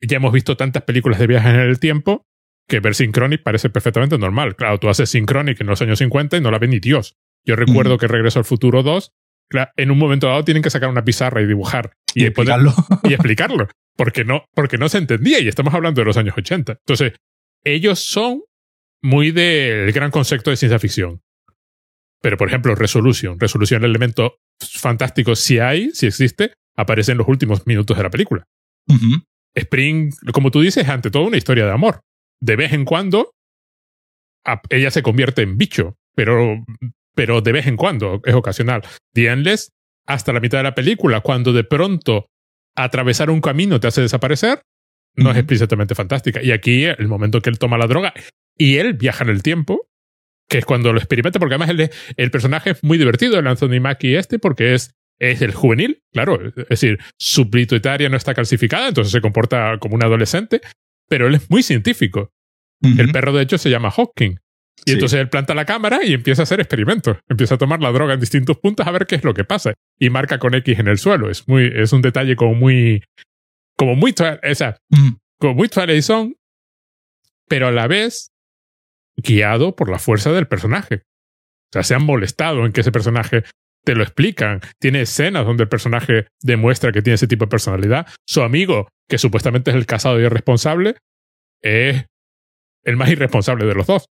[0.00, 2.26] ya hemos visto tantas películas de viajes en el tiempo
[2.68, 4.56] que ver Synchronic parece perfectamente normal.
[4.56, 7.16] Claro, tú haces Synchronic en los años 50 y no la ve ni Dios.
[7.44, 9.12] Yo recuerdo que Regreso al Futuro 2,
[9.76, 12.74] en un momento dado tienen que sacar una pizarra y dibujar y, explicarlo.
[13.04, 13.68] y explicarlo.
[13.96, 16.72] Porque no, porque no se entendía y estamos hablando de los años 80.
[16.72, 17.12] Entonces,
[17.64, 18.42] ellos son
[19.02, 21.22] muy del gran concepto de ciencia ficción.
[22.20, 23.38] Pero, por ejemplo, Resolution.
[23.38, 28.10] Resolution, el elemento fantástico, si hay, si existe, aparece en los últimos minutos de la
[28.10, 28.44] película.
[29.56, 32.00] Spring, como tú dices, es ante todo una historia de amor.
[32.40, 33.32] De vez en cuando,
[34.70, 36.64] ella se convierte en bicho, pero,
[37.14, 38.82] pero de vez en cuando, es ocasional.
[39.14, 39.72] The Endless,
[40.06, 42.26] hasta la mitad de la película, cuando de pronto
[42.76, 44.62] atravesar un camino te hace desaparecer,
[45.16, 46.42] no es explícitamente fantástica.
[46.42, 48.12] Y aquí, el momento que él toma la droga
[48.56, 49.88] y él viaja en el tiempo,
[50.48, 53.80] que es cuando lo experimenta, porque además el, el personaje es muy divertido, el Anthony
[53.80, 56.40] Mackie este, porque es es el juvenil, claro.
[56.56, 60.60] Es decir, su pituitaria no está calcificada, entonces se comporta como un adolescente,
[61.08, 62.32] pero él es muy científico.
[62.82, 64.38] El perro, de hecho, se llama Hawking.
[64.84, 67.16] Y entonces él planta la cámara y empieza a hacer experimentos.
[67.28, 69.74] Empieza a tomar la droga en distintos puntos a ver qué es lo que pasa.
[69.98, 71.30] Y marca con X en el suelo.
[71.30, 73.02] Es muy, es un detalle como muy,
[73.76, 74.76] como muy, esa,
[75.38, 76.34] como muy Twilight Zone,
[77.48, 78.32] pero a la vez
[79.16, 80.96] guiado por la fuerza del personaje.
[80.96, 83.42] O sea, se han molestado en que ese personaje
[83.86, 84.60] te lo explican.
[84.80, 88.06] Tiene escenas donde el personaje demuestra que tiene ese tipo de personalidad.
[88.26, 90.96] Su amigo, que supuestamente es el casado y irresponsable,
[91.62, 92.04] es
[92.84, 94.06] el más irresponsable de los dos.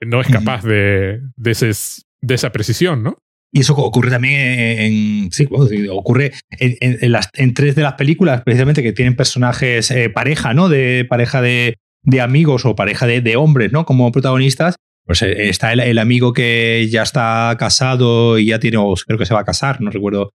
[0.00, 1.76] No es capaz de, de,
[2.22, 3.18] de esa precisión, ¿no?
[3.52, 5.32] Y eso ocurre también en.
[5.32, 5.46] Sí,
[5.90, 10.70] ocurre en, las, en, tres de las películas, precisamente, que tienen personajes eh, pareja, ¿no?
[10.70, 13.84] De pareja de, de amigos o pareja de, de, hombres, ¿no?
[13.84, 14.76] Como protagonistas.
[15.04, 19.26] Pues eh, está el, amigo que ya está casado y ya tiene, o creo que
[19.26, 20.32] se va a casar, no recuerdo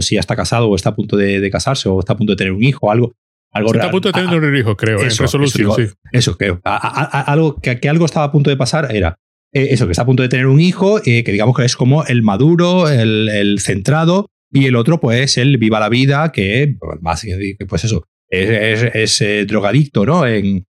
[0.00, 2.36] si ya está casado o está a punto de, casarse o está a punto de
[2.36, 3.12] tener un hijo o algo.
[3.52, 5.94] algo está a punto de tener un hijo, creo, eso, en resolución, eso, sí.
[6.10, 6.60] Eso, creo.
[6.64, 9.18] algo, que, que algo estaba a punto de pasar era
[9.54, 11.76] eh, eso, que está a punto de tener un hijo, eh, que digamos que es
[11.76, 17.24] como el maduro, el, centrado, y el otro, pues, el viva la vida, que, más,
[17.68, 20.26] pues eso, es, eh, drogadicto, ¿no?
[20.26, 20.66] En,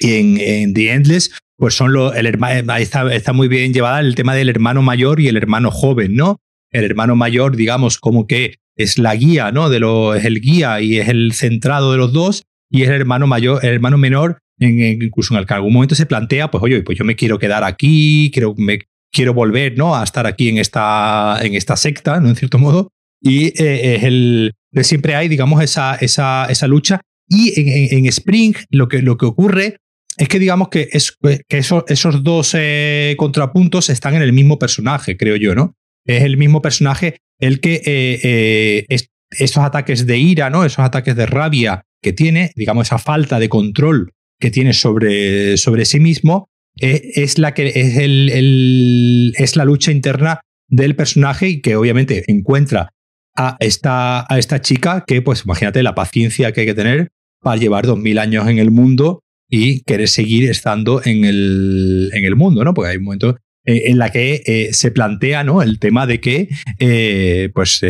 [0.00, 2.38] en, en, The Endless, pues son el
[2.68, 6.40] ahí está, muy bien llevada el tema del hermano mayor y el hermano joven, ¿no?
[6.70, 9.70] El hermano mayor, digamos, como que es la guía, ¿no?
[9.70, 12.96] De lo, es el guía y es el centrado de los dos, y es el
[12.96, 16.82] hermano mayor, el hermano menor incluso en el que algún momento se plantea, pues oye,
[16.82, 18.80] pues yo me quiero quedar aquí, quiero, me,
[19.12, 19.96] quiero volver ¿no?
[19.96, 22.28] a estar aquí en esta, en esta secta, ¿no?
[22.28, 22.90] en cierto modo,
[23.20, 27.00] y eh, es el, siempre hay, digamos, esa, esa, esa lucha.
[27.26, 29.78] Y en, Spring lo que, lo que ocurre
[30.16, 31.16] es que digamos que, es,
[31.48, 35.76] que esos, dos eh, contrapuntos están en el mismo personaje, creo yo, ¿no?
[36.06, 38.86] Es el mismo personaje el que eh,
[39.30, 40.64] esos ataques de ira, ¿no?
[40.64, 45.84] Esos ataques de rabia que tiene, digamos, esa falta de control que tiene sobre, sobre
[45.84, 46.48] sí mismo
[46.80, 52.24] eh, es, la que es, el, es la lucha interna del personaje y que obviamente
[52.26, 52.90] encuentra
[53.36, 57.08] a esta, a esta chica que, pues imagínate la paciencia que hay que tener
[57.40, 59.23] para llevar dos mil años en el mundo
[59.54, 62.74] y querer seguir estando en el, en el mundo, ¿no?
[62.74, 65.62] Porque hay un momento en la que eh, se plantea ¿no?
[65.62, 66.48] el tema de que,
[66.80, 67.80] eh, pues,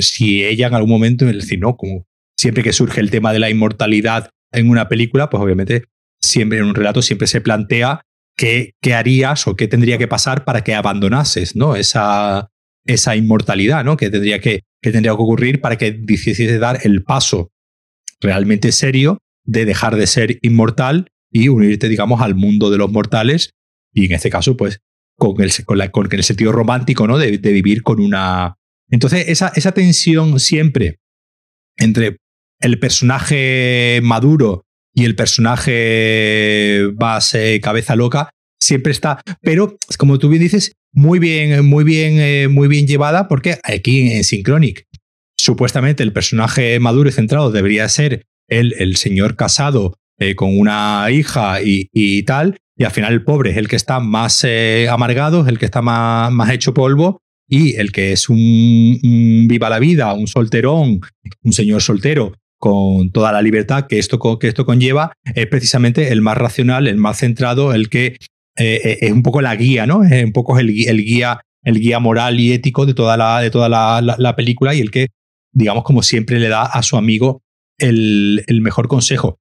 [0.00, 1.76] si ella en algún momento, es decir, ¿no?
[1.76, 2.06] Como
[2.38, 5.84] siempre que surge el tema de la inmortalidad en una película, pues obviamente
[6.20, 8.02] siempre en un relato siempre se plantea
[8.36, 11.74] qué, qué harías o qué tendría que pasar para que abandonases ¿no?
[11.76, 12.50] esa,
[12.86, 13.96] esa inmortalidad, ¿no?
[13.96, 17.50] que, tendría que, que tendría que ocurrir para que de dar el paso
[18.20, 23.50] realmente serio de dejar de ser inmortal y unirte, digamos, al mundo de los mortales
[23.92, 24.80] y en este caso, pues,
[25.16, 27.18] con el, con la, con el sentido romántico, ¿no?
[27.18, 28.56] De, de, vivir con una...
[28.90, 30.98] Entonces, esa, esa tensión siempre
[31.76, 32.18] entre
[32.60, 40.42] el personaje maduro y el personaje más cabeza loca siempre está, pero como tú bien
[40.42, 44.86] dices, muy bien, muy bien, eh, muy bien llevada, porque aquí en Synchronic,
[45.36, 51.06] supuestamente el personaje maduro y centrado debería ser el, el señor casado eh, con una
[51.10, 55.46] hija y, tal, y al final el pobre es el que está más eh, amargado,
[55.48, 60.12] el que está más, más hecho polvo, y el que es un, viva la vida,
[60.12, 61.00] un solterón,
[61.42, 66.20] un señor soltero, con toda la libertad que esto, que esto conlleva, es precisamente el
[66.20, 68.18] más racional, el más centrado, el que
[68.58, 70.04] eh, eh, es un poco la guía, ¿no?
[70.04, 73.50] Es un poco el, el, guía, el guía moral y ético de toda, la, de
[73.50, 75.08] toda la, película y el que,
[75.52, 77.42] digamos, como siempre le da a su amigo
[77.80, 79.38] el, el mejor consejo.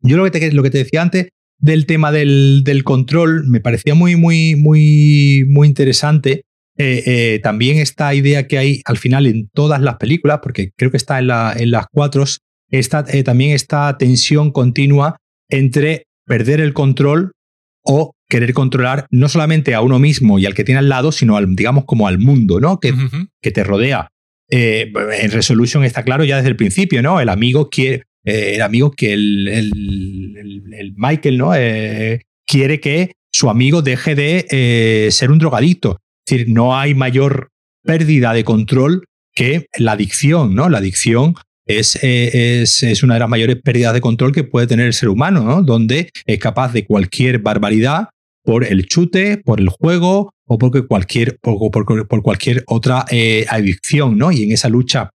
[0.00, 1.28] Yo lo que, te, lo que te decía antes
[1.58, 6.42] del tema del, del control me parecía muy, muy, muy, muy interesante
[6.82, 10.90] eh, eh, también esta idea que hay al final en todas las películas, porque creo
[10.90, 12.24] que está en, la, en las cuatro,
[12.70, 15.18] está, eh, también esta tensión continua
[15.50, 17.32] entre perder el control
[17.84, 21.36] o querer controlar no solamente a uno mismo y al que tiene al lado, sino
[21.36, 22.80] al, digamos como al mundo, ¿no?
[22.80, 22.94] Que,
[23.42, 24.08] que te rodea.
[24.50, 27.20] En Resolution está claro ya desde el principio, ¿no?
[27.20, 31.52] El amigo quiere, el amigo que el, el, Michael, ¿no?
[32.46, 35.98] quiere que su amigo deje de ser un drogadicto
[36.30, 37.50] decir, no hay mayor
[37.84, 40.68] pérdida de control que la adicción, ¿no?
[40.68, 41.34] La adicción
[41.66, 44.92] es, eh, es, es, una de las mayores pérdidas de control que puede tener el
[44.92, 45.62] ser humano, ¿no?
[45.62, 48.08] Donde es capaz de cualquier barbaridad
[48.42, 54.18] por el chute, por el juego o por cualquier, por, por, cualquier otra eh, adicción,
[54.18, 54.32] ¿no?
[54.32, 55.10] Y en esa lucha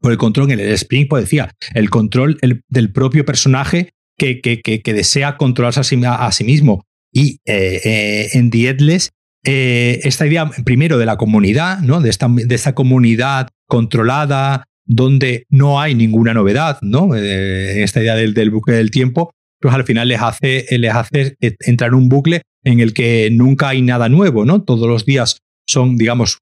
[0.00, 4.60] por el control, en el Spring, pues decía, el control del propio personaje que, que,
[4.60, 6.84] que, desea controlarse a sí, mismo.
[7.12, 9.10] Y eh, en The Headless
[9.44, 12.00] eh, esta idea, primero, de la comunidad, ¿no?
[12.00, 17.16] de, esta, de comunidad controlada, donde no hay ninguna novedad, ¿no?
[17.16, 20.94] Eh, en esta idea del, del, bucle del tiempo, pues al final les hace, les
[20.94, 24.62] hace entrar en un bucle en el que nunca hay nada nuevo, ¿no?
[24.62, 26.38] Todos los días son, digamos,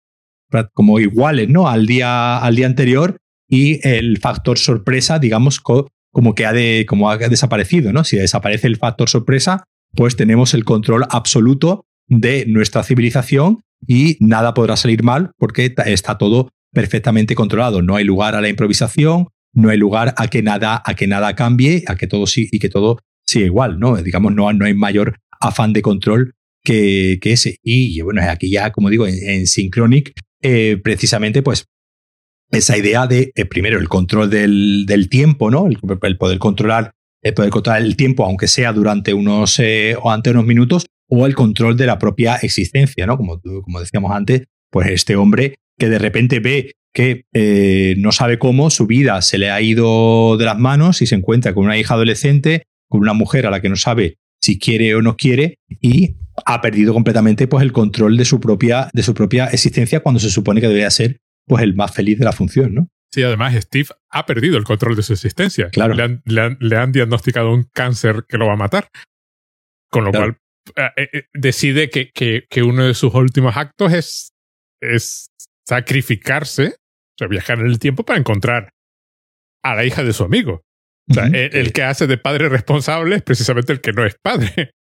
[0.75, 1.69] como iguales, ¿no?
[1.69, 3.17] Al día, al día anterior
[3.49, 8.05] y el factor sorpresa, digamos, como que ha, de, como ha desaparecido, ¿no?
[8.05, 14.55] Si desaparece el factor sorpresa, pues tenemos el control absoluto de nuestra civilización y nada
[14.55, 17.83] podrá salir mal porque está todo perfectamente controlado.
[17.83, 21.35] No hay lugar a la improvisación, no hay lugar a que nada, a que nada
[21.35, 23.97] cambie, a que todo sí y que todo siga igual, ¿no?
[23.97, 27.59] Digamos, no, no hay mayor afán de control que, ese.
[27.63, 31.67] Y bueno, aquí ya, como digo, en, Synchronic, eh, precisamente, pues
[32.51, 35.67] esa idea de, eh, primero, el control del, del tiempo, ¿no?
[35.67, 35.79] El,
[36.19, 40.47] poder controlar, el poder controlar el tiempo, aunque sea durante unos eh, o ante unos
[40.47, 43.17] minutos, o el control de la propia existencia, ¿no?
[43.17, 47.25] Como, como decíamos antes, pues este hombre que de repente ve que
[47.99, 51.55] no sabe cómo su vida se le ha ido de las manos y se encuentra
[51.55, 55.03] con una hija adolescente, con una mujer a la que no sabe si quiere o
[55.03, 59.47] no quiere y ha perdido completamente pues, el control de su, propia, de su propia
[59.47, 62.89] existencia cuando se supone que debería ser pues, el más feliz de la función, ¿no?
[63.13, 65.69] Sí, además Steve ha perdido el control de su existencia.
[65.71, 65.95] Claro.
[65.95, 68.89] Le han, diagnosticado un cáncer que lo va a matar.
[69.91, 70.37] Con lo cual
[70.77, 74.33] eh, eh, decide que, que, uno de sus últimos actos es,
[74.81, 75.33] es
[75.67, 78.71] sacrificarse, o sea, viajar en el tiempo para encontrar
[79.65, 80.63] a la hija de su amigo.
[81.09, 84.73] O sea, el, que hace de padre responsable es precisamente el que no es padre.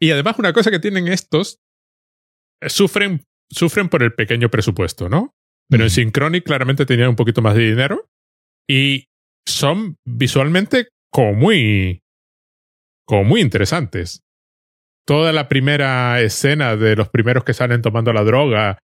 [0.00, 1.58] Y además una cosa que tienen estos,
[2.66, 5.34] sufren, sufren por el pequeño presupuesto, ¿no?
[5.68, 8.08] Pero en Synchronic claramente tenían un poquito más de dinero
[8.68, 9.06] y
[9.46, 12.02] son visualmente como muy,
[13.06, 14.22] como muy interesantes.
[15.06, 18.78] Toda la primera escena de los primeros que salen tomando la droga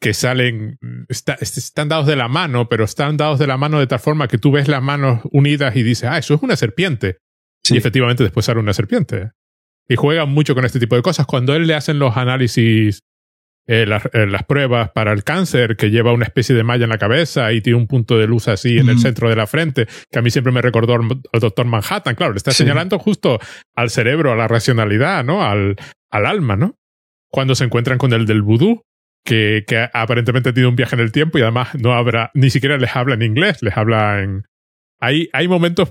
[0.00, 0.78] que salen,
[1.08, 4.38] están dados de la mano, pero están dados de la mano de tal forma que
[4.38, 7.18] tú ves las manos unidas y dices, ah, eso es una serpiente.
[7.68, 9.32] Y efectivamente después sale una serpiente.
[9.88, 11.26] Y juegan mucho con este tipo de cosas.
[11.26, 13.00] Cuando él le hacen los análisis,
[13.66, 16.90] eh, las, eh, las, pruebas para el cáncer, que lleva una especie de malla en
[16.90, 19.86] la cabeza y tiene un punto de luz así en el centro de la frente,
[20.10, 22.14] que a mí siempre me recordó al doctor Manhattan.
[22.14, 23.38] Claro, le está señalando justo
[23.74, 25.42] al cerebro, a la racionalidad, ¿no?
[25.42, 25.76] Al,
[26.10, 26.76] al alma, ¿no?
[27.30, 28.82] Cuando se encuentran con el del vudú,
[29.24, 32.76] que, que, aparentemente tiene un viaje en el tiempo y además no habrá, ni siquiera
[32.76, 34.44] les habla en inglés, les habla en...
[35.00, 35.90] Hay, hay momentos...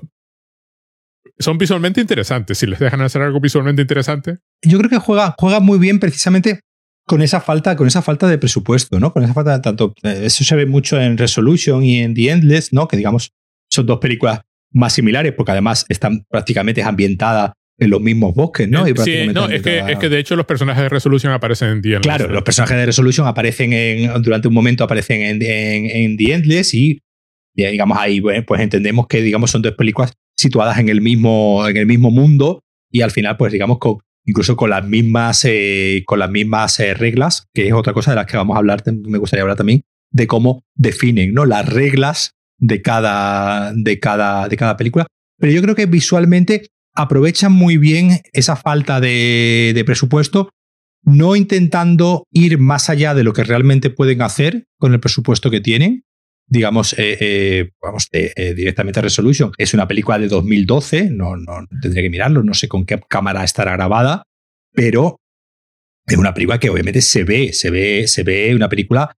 [1.39, 4.37] Son visualmente interesantes, si les dejan hacer algo visualmente interesante.
[4.61, 6.59] Yo creo que juega, juega muy bien precisamente
[7.05, 9.11] con esa falta, con esa falta de presupuesto, ¿no?
[9.13, 9.93] Con esa falta de tanto.
[10.03, 12.87] Eh, eso se ve mucho en Resolution y en The Endless, ¿no?
[12.87, 13.31] Que digamos,
[13.69, 14.41] son dos películas
[14.71, 18.85] más similares, porque además están prácticamente ambientadas en los mismos bosques, ¿no?
[18.85, 21.81] Eh, sí, no, es que, es que de hecho los personajes de Resolution aparecen en
[21.81, 22.01] The Endless.
[22.01, 26.73] Claro, los personajes de Resolution aparecen en, durante un momento aparecen en, en, The Endless
[26.73, 27.01] y,
[27.55, 31.85] digamos ahí pues entendemos que digamos son dos películas situadas en el mismo, en el
[31.85, 36.29] mismo mundo y al final pues digamos con, incluso con las mismas, eh, con las
[36.29, 39.41] mismas eh, reglas, que es otra cosa de las que vamos a hablar, me gustaría
[39.41, 41.45] hablar también, de cómo definen ¿no?
[41.45, 45.07] las reglas de cada, de, cada, de cada película.
[45.39, 50.49] Pero yo creo que visualmente aprovechan muy bien esa falta de, presupuesto,
[51.03, 55.59] no intentando ir más allá de lo que realmente pueden hacer con el presupuesto que
[55.59, 56.03] tienen.
[56.47, 59.51] Digamos, eh, eh, vamos, eh, directamente a Resolution.
[59.57, 63.43] Es una película de 2012, no, no tendría que mirarlo, no sé con qué cámara
[63.43, 64.23] estará grabada,
[64.71, 65.19] pero
[66.05, 69.15] es una película que obviamente se ve, se ve, se ve una película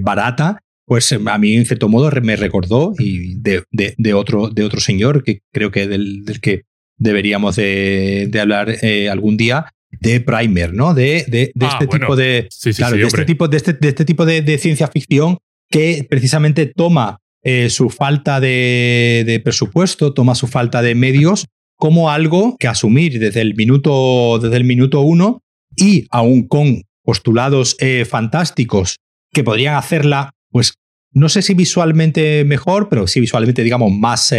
[0.00, 5.22] barata, pues a mí en cierto modo me recordó y de, otro, de otro señor
[5.22, 6.62] que creo que del que
[6.98, 10.94] deberíamos de, hablar eh, algún día de Primer, ¿no?
[10.94, 12.48] De, de, este tipo de.
[12.76, 15.38] claro, de, este tipo, de, este, de este tipo de, ciencia ficción
[15.70, 22.56] que precisamente toma eh, su falta de, presupuesto, toma su falta de medios como algo
[22.58, 25.42] que asumir desde el minuto, desde el minuto uno
[25.76, 28.96] y aún con postulados eh, fantásticos
[29.32, 30.74] que podrían hacerla, pues
[31.12, 34.34] no sé si visualmente mejor, pero sí visualmente, digamos, más,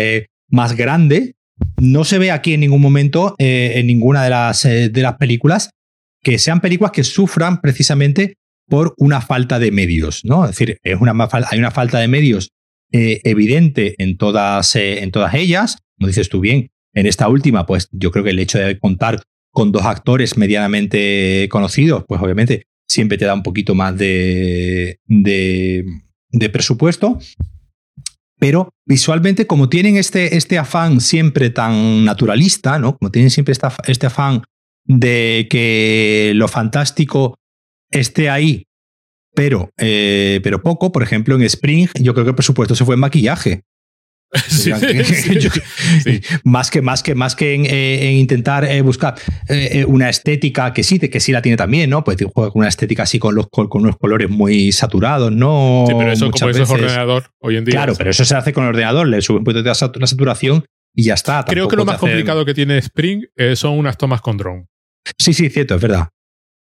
[0.49, 1.35] más grande,
[1.79, 5.15] no se ve aquí en ningún momento, eh, en ninguna de las, eh, de las
[5.15, 5.71] películas,
[6.21, 8.35] que sean películas que sufran precisamente
[8.67, 10.43] por una falta de medios, ¿no?
[10.45, 11.13] Es decir, es una,
[11.49, 12.49] hay una falta de medios
[12.91, 15.77] eh, evidente en todas, en todas ellas.
[15.97, 19.23] Como dices tú bien, en esta última, pues yo creo que el hecho de contar
[19.51, 26.49] con dos actores medianamente conocidos, pues obviamente siempre te da un poquito más de, de
[26.51, 27.19] presupuesto.
[28.39, 32.97] Pero visualmente, como tienen este, este afán siempre tan naturalista, ¿no?
[32.97, 33.53] Como tienen siempre
[33.87, 34.43] este afán
[34.85, 37.37] de que lo fantástico
[37.91, 38.63] esté ahí,
[39.35, 40.91] pero, eh, pero poco.
[40.91, 43.63] Por ejemplo, en Spring, yo creo que el presupuesto se fue en maquillaje.
[44.47, 44.69] Sí,
[45.39, 45.49] Yo-
[46.03, 46.21] sí.
[46.43, 49.15] más que más que más que en, eh, en intentar eh, buscar
[49.47, 52.69] eh, una estética que sí que sí la tiene también no pues juega con una
[52.69, 56.51] estética así con los con, unos colores muy saturados no Sí, pero eso Muchas como
[56.51, 57.71] eso es ordenador hoy en día.
[57.73, 60.63] claro pero eso se hace con el ordenador le sube un poquito de la saturación
[60.95, 63.23] y ya está Creo que lo más complicado que tiene Spring
[63.55, 64.65] son unas tomas con drone.
[65.17, 66.09] sí sí cierto es verdad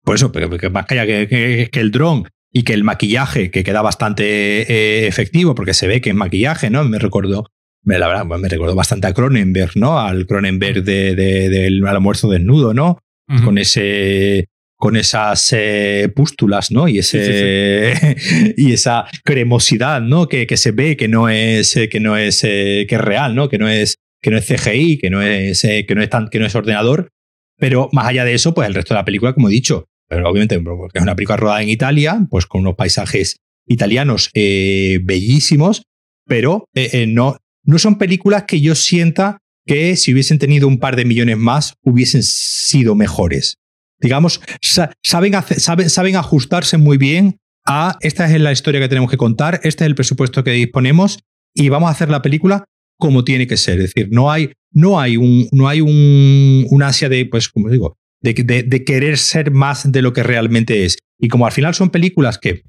[0.03, 2.27] por eso pero que más que, haya que, que- que el dron
[2.57, 4.23] y que el maquillaje que queda bastante
[4.71, 7.45] eh, efectivo porque se ve que es maquillaje no me recuerdo
[7.83, 9.99] me, la verdad, me recuerdo bastante a Cronenberg, ¿no?
[9.99, 12.97] Al Cronenberg de, de- del almuerzo desnudo, ¿no?
[13.45, 14.47] Con ese
[14.79, 16.87] con esas eh, pústulas, ¿no?
[16.87, 17.93] Y ese
[18.57, 20.27] y esa cremosidad, ¿no?
[20.27, 23.35] Que, que se ve que no es eh, que no es eh, que es real,
[23.35, 23.47] ¿no?
[23.49, 26.39] Que no es que no es CGI, que no es que no es tan que
[26.39, 27.09] no es ordenador,
[27.57, 30.59] pero más allá de eso, pues el resto de la película, como he dicho, obviamente
[30.59, 33.37] porque es una película rodada en Italia, pues con unos paisajes
[33.67, 35.83] italianos eh, bellísimos,
[36.25, 40.79] pero eh, eh, no no son películas que yo sienta que si hubiesen tenido un
[40.79, 43.55] par de millones más hubiesen sido mejores.
[43.99, 49.11] Digamos, sa- saben, saben, saben ajustarse muy bien a esta es la historia que tenemos
[49.11, 51.19] que contar, este es el presupuesto que disponemos
[51.53, 52.63] y vamos a hacer la película
[52.97, 53.79] como tiene que ser.
[53.81, 57.69] Es decir, no hay, no hay, un, no hay un, un ansia de, pues, como
[57.69, 60.97] digo, de, de- de querer ser más de lo que realmente es.
[61.19, 62.63] Y como al final son películas que eh,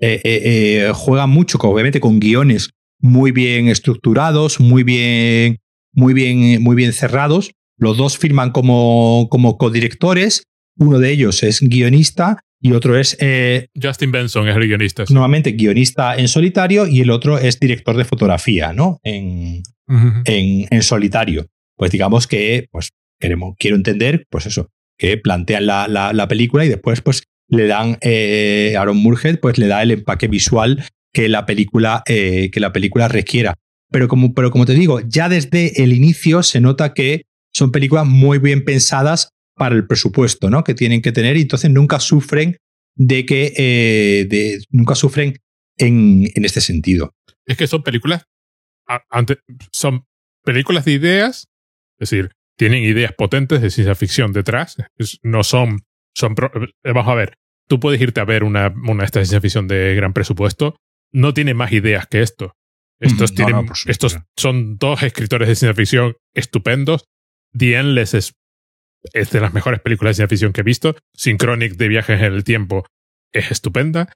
[0.00, 5.58] eh, eh, juegan mucho, obviamente, con guiones muy bien estructurados, muy bien,
[5.92, 7.50] muy bien, muy bien cerrados.
[7.78, 10.44] Los dos firman como, como codirectores.
[10.76, 15.06] Uno de ellos es guionista y otro es eh, Justin Benson es el guionista.
[15.06, 15.12] sí.
[15.12, 18.98] nuevamente guionista en solitario y el otro es director de fotografía, ¿no?
[19.02, 19.62] En,
[20.24, 21.46] en, en solitario.
[21.76, 22.90] Pues digamos que, pues,
[23.20, 24.68] queremos, quiero entender, pues eso,
[24.98, 29.58] que plantean la, la- la película y después, pues, le dan, eh, Aaron Murhead, pues
[29.58, 33.54] le da el empaque visual que la película, eh, que la película requiera.
[33.90, 37.22] Pero como, pero como te digo, ya desde el inicio se nota que
[37.52, 40.64] son películas muy bien pensadas para el presupuesto, ¿no?
[40.64, 42.56] Que tienen que tener y entonces nunca sufren
[42.96, 45.38] de que, eh, nunca sufren
[45.78, 47.12] en, en este sentido.
[47.46, 48.24] Es que son películas.
[48.88, 49.38] a- ante-
[49.72, 50.04] son
[50.44, 51.46] películas de ideas.
[51.98, 54.76] Es decir, tienen ideas potentes de ciencia ficción detrás.
[54.96, 55.80] Es- no son.
[56.16, 57.34] son pro- eh, vamos a ver.
[57.68, 60.76] Tú puedes irte a ver una, una esta ciencia ficción de gran presupuesto.
[61.12, 62.54] No tiene más ideas que esto.
[63.00, 67.04] Estos, No, tienen, no, estos son dos escritores de ciencia ficción estupendos.
[67.56, 68.34] The Endless es,
[69.12, 70.96] es de las mejores películas de ciencia ficción que he visto.
[71.14, 72.86] Synchronic de viajes en el tiempo
[73.32, 74.12] es estupenda.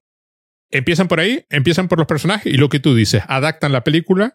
[0.71, 4.35] Empiezan por ahí, empiezan por los personajes y lo que tú dices, adaptan la película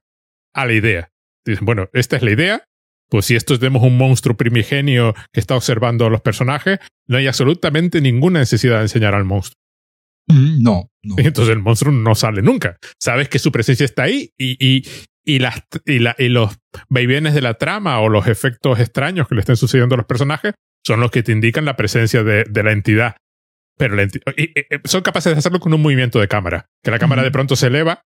[0.53, 1.09] a la idea.
[1.45, 2.65] Dicen, bueno, esta es la idea.
[3.13, 7.27] Pues si esto tenemos un monstruo primigenio que está observando a los personajes, no hay
[7.27, 9.55] absolutamente ninguna necesidad de enseñar al monstruo.
[10.27, 11.15] No, no.
[11.19, 12.77] Y entonces el monstruo no sale nunca.
[12.99, 14.83] Sabes que su presencia está ahí y, y,
[15.23, 16.57] y, las, y, la- y los
[16.89, 20.53] vaivenes de la trama o los efectos extraños que le estén sucediendo a los personajes
[20.83, 23.15] son los que te indican la presencia de, de la entidad.
[23.77, 26.65] Pero la enti- y- y- y son capaces de hacerlo con un movimiento de cámara.
[26.83, 28.01] Que la cámara de pronto se eleva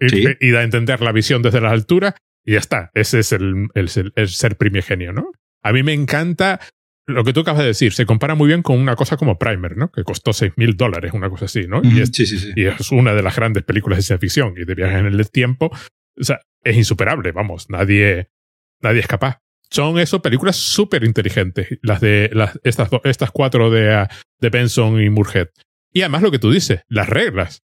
[0.00, 0.24] y, Sí.
[0.40, 2.14] y da a entender la visión desde las alturas
[2.48, 2.90] y ya está.
[2.94, 5.30] Ese es el, el, ser- el ser primigenio, ¿no?
[5.62, 6.60] A mí me encanta
[7.06, 7.92] lo que tú acabas de decir.
[7.92, 9.90] Se compara muy bien con una cosa como Primer, ¿no?
[9.92, 11.82] Que costó 6 mil dólares, una cosa así, ¿no?
[11.84, 12.52] Y es sí, sí, sí.
[12.56, 15.30] y es una de las grandes películas de ciencia ficción y de viajes en el
[15.30, 15.70] tiempo.
[16.18, 18.30] O sea, es insuperable, vamos, nadie,
[18.80, 19.40] nadie es capaz.
[19.70, 24.08] Son eso películas súper inteligentes, las de las, estas, estas cuatro de, ah,
[24.40, 25.48] de Benson y Murhead.
[25.92, 27.62] Y además lo que tú dices, las reglas,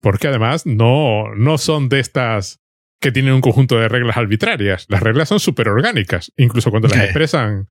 [0.00, 2.58] porque además no, no son de estas
[3.00, 4.86] que tienen un conjunto de reglas arbitrarias.
[4.88, 7.68] Las reglas son súper orgánicas, incluso cuando las expresan.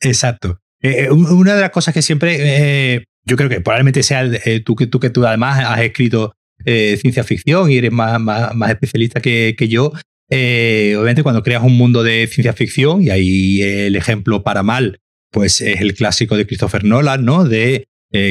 [0.00, 0.60] Exacto.
[0.82, 4.20] Eh, eh, un- una de las cosas que siempre, eh, yo creo que probablemente sea
[4.22, 6.34] el- eh, tú, que, tú que tú además has escrito
[6.66, 9.92] ciencia ficción y eres más, más, más especialista que, que yo,
[10.30, 14.98] obviamente cuando creas un mundo de ciencia ficción, y ahí el ejemplo para mal,
[15.30, 17.44] pues es el clásico de Christopher Nolan, ¿no?
[17.44, 17.86] De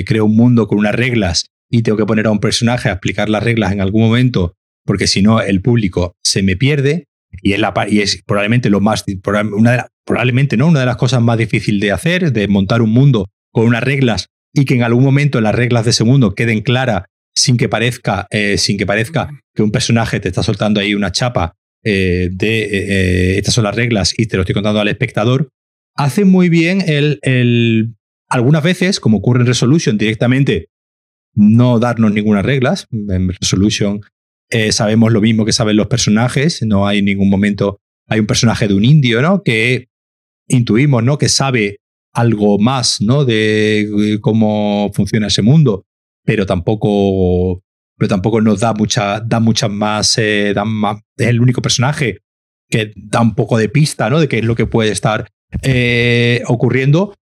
[0.06, 3.30] creo un mundo con unas reglas y tengo que poner a un personaje a explicar
[3.30, 4.56] las reglas en algún momento,
[4.86, 7.06] porque si no el público se me pierde.
[7.42, 9.04] Y es, la, y es probablemente lo más,
[9.56, 12.82] una de la- probablemente no, una de las cosas más difíciles de hacer, de montar
[12.82, 16.36] un mundo con unas reglas y que en algún momento las reglas de ese mundo
[16.36, 17.04] queden claras
[17.36, 21.12] sin que parezca, eh, sin que parezca que un personaje te está soltando ahí una
[21.12, 21.54] chapa
[21.84, 25.50] eh, de eh, estas son las reglas y te lo estoy contando al espectador,
[25.96, 27.96] hace muy bien el, el
[28.30, 30.68] algunas veces, como ocurre en Resolution, directamente
[31.36, 32.88] no darnos ninguna reglas.
[32.92, 34.02] En Resolution
[34.54, 38.68] eh, sabemos lo mismo que saben los personajes, no hay ningún momento, hay un personaje
[38.68, 39.42] de un indio, ¿no?
[39.42, 39.88] Que
[40.48, 41.18] intuimos, ¿no?
[41.18, 41.78] Que sabe
[42.14, 43.26] algo más, ¿no?
[43.26, 45.86] De eh, cómo funciona ese mundo.
[46.24, 47.64] pero tampoco,
[47.98, 52.20] pero tampoco nos da mucha, da muchas más, eh, más, es el único personaje
[52.70, 54.20] que da un poco de pista, ¿no?
[54.20, 55.28] De qué es lo que puede estar
[56.46, 57.16] ocurriendo.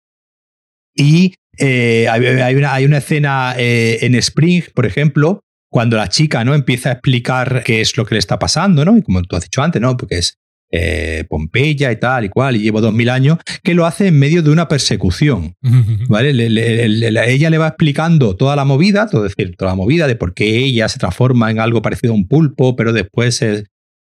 [0.94, 5.42] Y hay, una, hay, una, escena en Spring, por ejemplo,
[5.72, 6.54] cuando la chica ¿no?
[6.54, 8.98] empieza a explicar qué es lo que le está pasando, ¿no?
[8.98, 9.96] Y como tú has dicho antes, ¿no?
[9.96, 10.38] Porque es
[10.70, 14.18] eh, Pompeya y tal y cual, y llevo dos mil años, que lo hace en
[14.18, 15.54] medio de una persecución.
[16.08, 16.30] ¿vale?
[16.30, 20.58] ella le va explicando toda la movida, todo, decir, toda la movida de por qué
[20.58, 23.42] ella se transforma en algo parecido a un pulpo, pero después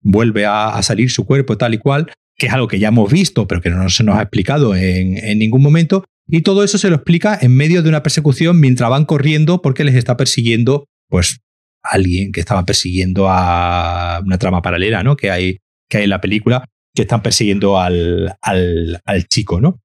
[0.02, 3.48] vuelve a, salir su cuerpo tal y cual, que es algo que ya hemos visto,
[3.48, 6.04] pero que no se nos ha explicado en, en ningún momento.
[6.28, 9.84] Y todo eso se lo explica en medio de una persecución mientras van corriendo porque
[9.84, 11.42] les está persiguiendo, pues,
[11.84, 15.16] alguien que estaba persiguiendo a una trama paralela, ¿no?
[15.16, 15.58] Que hay
[15.90, 19.82] que hay en la película, que están persiguiendo al, al, al chico, ¿no?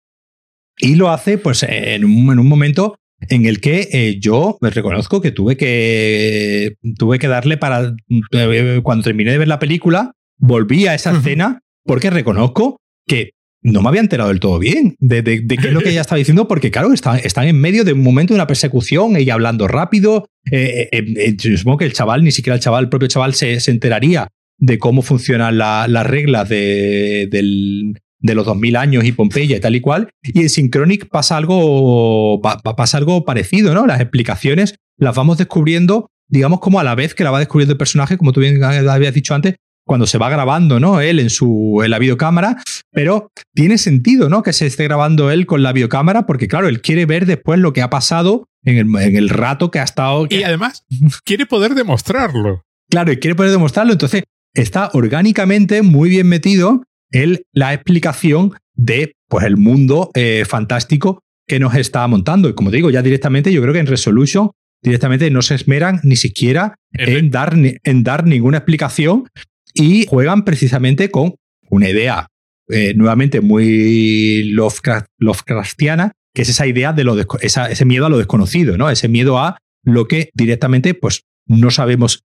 [0.78, 2.96] Y lo hace, pues, en un, en un momento
[3.28, 7.94] en el que eh, yo me reconozco que tuve que tuve que darle para
[8.32, 13.30] eh, cuando terminé de ver la película volví a esa escena porque reconozco que
[13.64, 16.18] no me había enterado del todo bien de, de, qué es lo que ella estaba
[16.18, 19.66] diciendo, porque claro, están, están en medio de un momento de una persecución, ella hablando
[19.66, 20.28] rápido.
[20.50, 23.70] Eh, yo supongo que el chaval, ni siquiera el chaval, el propio chaval, se, se
[23.70, 27.28] enteraría de cómo funcionan las reglas de,
[28.20, 30.10] los 2000 años y Pompeya y tal y cual.
[30.22, 33.86] Y en Synchronic pasa algo, pasa algo parecido, ¿no?
[33.86, 37.78] Las explicaciones las vamos descubriendo, digamos, como a la vez que la va descubriendo el
[37.78, 41.00] personaje, como tú bien habías dicho antes, cuando se va grabando, ¿no?
[41.00, 44.42] Él en su en la videocámara, pero tiene sentido, ¿no?
[44.42, 47.72] Que se esté grabando él con la videocámara, porque claro, él quiere ver después lo
[47.72, 50.26] que ha pasado en el, en el rato que ha estado.
[50.28, 50.84] Y además
[51.24, 52.62] quiere poder demostrarlo.
[52.90, 53.92] Claro, y quiere poder demostrarlo.
[53.92, 54.24] Entonces,
[54.54, 61.60] está orgánicamente muy bien metido en la explicación de pues, el mundo eh, fantástico que
[61.60, 62.48] nos está montando.
[62.48, 64.50] Y como digo, ya directamente yo creo que en Resolution
[64.82, 69.28] directamente no se esmeran ni siquiera en dar, en dar ninguna explicación
[69.74, 71.34] y juegan precisamente con
[71.68, 72.28] una idea
[72.68, 74.44] eh, nuevamente muy
[75.18, 78.88] Lovecraftiana, que es esa idea de lo ese miedo a lo desconocido, ¿no?
[78.88, 82.24] Ese miedo a lo que directamente pues no sabemos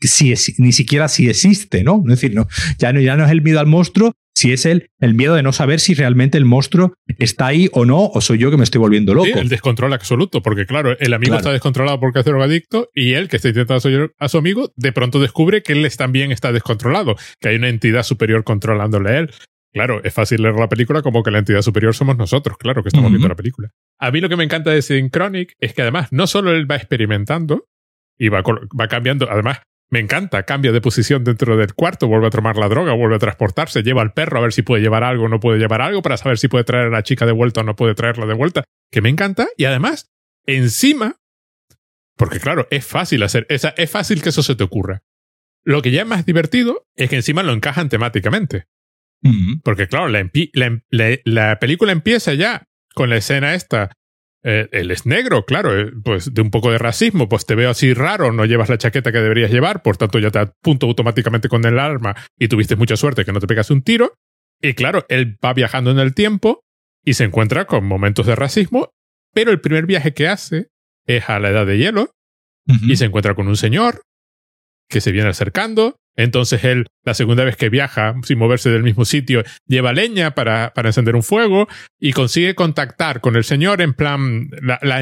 [0.00, 2.02] si ni siquiera si existe, ¿no?
[2.06, 2.46] Es decir, no,
[2.78, 5.42] ya, no, ya no es el miedo al monstruo, si es el, el miedo de
[5.42, 8.64] no saber si realmente el monstruo está ahí o no, o soy yo que me
[8.64, 9.38] estoy volviendo loco.
[9.38, 13.36] el descontrol absoluto, porque claro, el amigo está descontrolado porque es drogadicto y él, que
[13.36, 17.56] está intentando a su amigo, de pronto descubre que él también está descontrolado, que hay
[17.56, 19.30] una entidad superior controlándole a él.
[19.72, 22.88] Claro, es fácil leer la película como que la entidad superior somos nosotros, claro que
[22.88, 23.70] estamos viendo la película.
[23.98, 26.76] A mí lo que me encanta de Synchronic es que además no solo él va
[26.76, 27.68] experimentando
[28.18, 29.60] y va, va cambiando, además
[29.90, 33.18] me encanta, cambia de posición dentro del cuarto, vuelve a tomar la droga, vuelve a
[33.18, 36.00] transportarse, lleva al perro a ver si puede llevar algo o no puede llevar algo
[36.00, 38.34] para saber si puede traer a la chica de vuelta o no puede traerla de
[38.34, 39.48] vuelta, que me encanta.
[39.56, 40.08] Y además,
[40.46, 41.16] encima,
[42.16, 45.02] porque claro, es fácil hacer, es, es fácil que eso se te ocurra.
[45.64, 48.66] Lo que ya es más divertido es que encima lo encajan temáticamente.
[49.64, 50.30] Porque claro, la,
[51.24, 53.90] la película empieza ya con la escena esta
[54.42, 57.70] eh, él es negro, claro, eh, pues de un poco de racismo, pues te veo
[57.70, 61.48] así raro, no llevas la chaqueta que deberías llevar, por tanto ya te apunto automáticamente
[61.48, 64.14] con el arma y tuviste mucha suerte que no te pegas un tiro.
[64.62, 66.62] Y claro, él va viajando en el tiempo
[67.04, 68.90] y se encuentra con momentos de racismo,
[69.32, 70.68] pero el primer viaje que hace
[71.06, 72.10] es a la edad de hielo
[72.86, 74.02] y se encuentra con un señor
[74.88, 79.04] que se viene acercando entonces él, la segunda vez que viaja, sin moverse del mismo
[79.04, 81.68] sitio, lleva leña para, para encender un fuego
[81.98, 85.00] y consigue contactar con el Señor en plan la, la,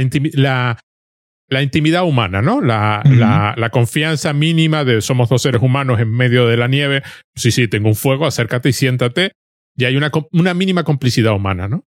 [1.49, 2.61] la, intimidad humana, ¿no?
[2.61, 7.03] La, la, la, confianza mínima de somos dos seres humanos en medio de la nieve.
[7.35, 9.33] Sí, sí, tengo un fuego, acércate y siéntate.
[9.77, 11.85] Y hay una, una mínima complicidad humana, ¿no?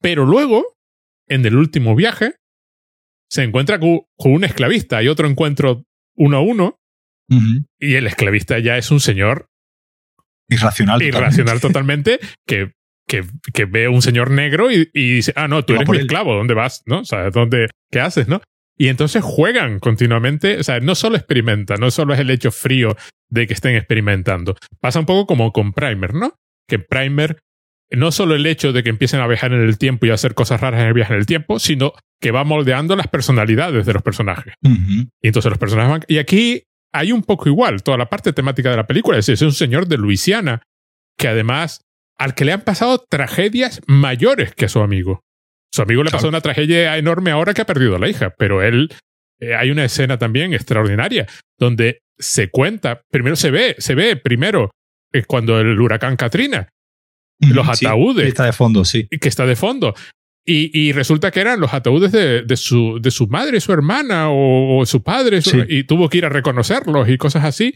[0.00, 0.64] Pero luego,
[1.28, 2.34] en el último viaje,
[3.30, 4.98] se encuentra con, con un esclavista.
[4.98, 5.84] Hay otro encuentro
[6.16, 6.78] uno a uno
[7.28, 9.48] y el esclavista ya es un señor
[10.48, 11.02] irracional.
[11.02, 12.72] Irracional totalmente, que,
[13.08, 16.34] que, que, ve a un señor negro y, dice, ah, no, tú eres mi esclavo,
[16.34, 16.82] ¿dónde vas?
[16.86, 17.00] ¿No?
[17.00, 18.28] O sea, ¿dónde, ¿qué haces?
[18.28, 18.40] ¿No?
[18.76, 22.96] Y entonces juegan continuamente, o sea, no solo experimentan, no solo es el hecho frío
[23.30, 24.56] de que estén experimentando.
[24.80, 26.34] Pasa un poco como con Primer, ¿no?
[26.68, 27.38] Que Primer,
[27.90, 30.34] no solo el hecho de que empiecen a viajar en el tiempo y a hacer
[30.34, 33.92] cosas raras en el viaje en el tiempo, sino que va moldeando las personalidades de
[33.92, 34.54] los personajes.
[34.62, 36.04] Y entonces los personajes van...
[36.08, 36.64] Y aquí
[36.94, 39.18] hay un poco igual, toda la parte temática de la película.
[39.18, 40.62] Es, es un señor de Luisiana
[41.18, 41.80] que además
[42.16, 45.20] al que le han pasado tragedias mayores que a su amigo.
[45.72, 48.62] Su amigo le pasó una tragedia enorme ahora que ha perdido a la hija, pero
[48.62, 48.92] él
[49.40, 51.26] eh, hay una escena también extraordinaria
[51.58, 54.70] donde se cuenta, primero se ve, se ve primero
[55.12, 56.68] eh, cuando el huracán Katrina,
[57.40, 58.24] los ataúdes.
[58.24, 59.08] Que está de fondo, sí.
[59.08, 59.94] Que está de fondo.
[60.46, 65.02] Y, resulta que eran los ataúdes de, su, de su madre, su hermana o, su
[65.02, 67.74] padre, y tuvo que ir a reconocerlos y cosas así.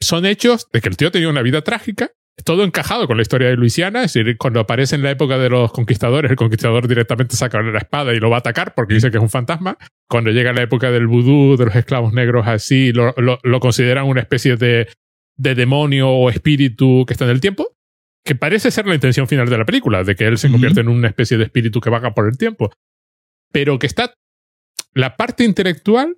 [0.00, 2.10] Son hechos de que el tío tenía una vida trágica,
[2.44, 4.04] todo encajado con la historia de Luisiana.
[4.04, 7.78] Es decir, cuando aparece en la época de los conquistadores, el conquistador directamente saca la
[7.78, 9.76] espada y lo va a atacar porque dice que es un fantasma.
[10.08, 14.20] Cuando llega la época del vudú, de los esclavos negros así, lo, lo consideran una
[14.22, 14.88] especie de,
[15.36, 17.76] de demonio o espíritu que está en el tiempo
[18.24, 20.88] que parece ser la intención final de la película, de que él se convierte en
[20.88, 22.70] una especie de espíritu que vaga por el tiempo.
[23.50, 24.14] Pero que está.
[24.94, 26.16] La parte intelectual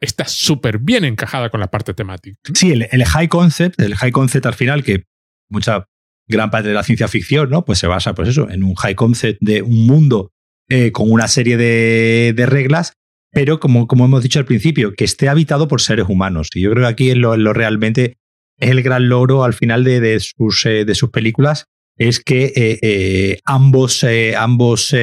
[0.00, 2.38] está súper bien encajada con la parte temática.
[2.54, 5.04] Sí, el, high concept, el high concept al final, que
[5.48, 5.86] mucha
[6.28, 7.64] gran parte de la ciencia ficción, ¿no?
[7.64, 10.32] Pues se basa, pues eso, en un high concept de un mundo
[10.68, 12.94] eh, con una serie de, reglas,
[13.32, 16.48] pero como, como hemos dicho al principio, que esté habitado por seres humanos.
[16.54, 18.19] Y yo creo que aquí es lo, lo realmente
[18.60, 23.38] el gran logro al final de, sus, eh, de sus películas, es que eh, eh,
[23.44, 24.04] ambos,
[24.36, 24.94] ambos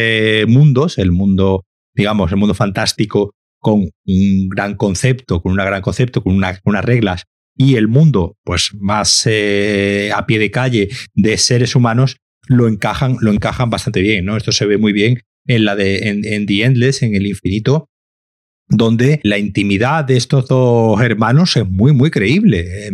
[0.48, 6.24] mundos, el mundo, digamos, el mundo fantástico con un gran concepto, con un gran concepto,
[6.24, 7.24] con unas reglas,
[7.56, 13.32] y el mundo, pues más a pie de calle de seres humanos, lo encajan, lo
[13.32, 14.38] encajan bastante bien, ¿no?
[14.38, 17.90] Esto se ve muy bien en la de en The Endless, en el infinito,
[18.70, 22.90] donde la intimidad de estos dos hermanos es muy, muy creíble.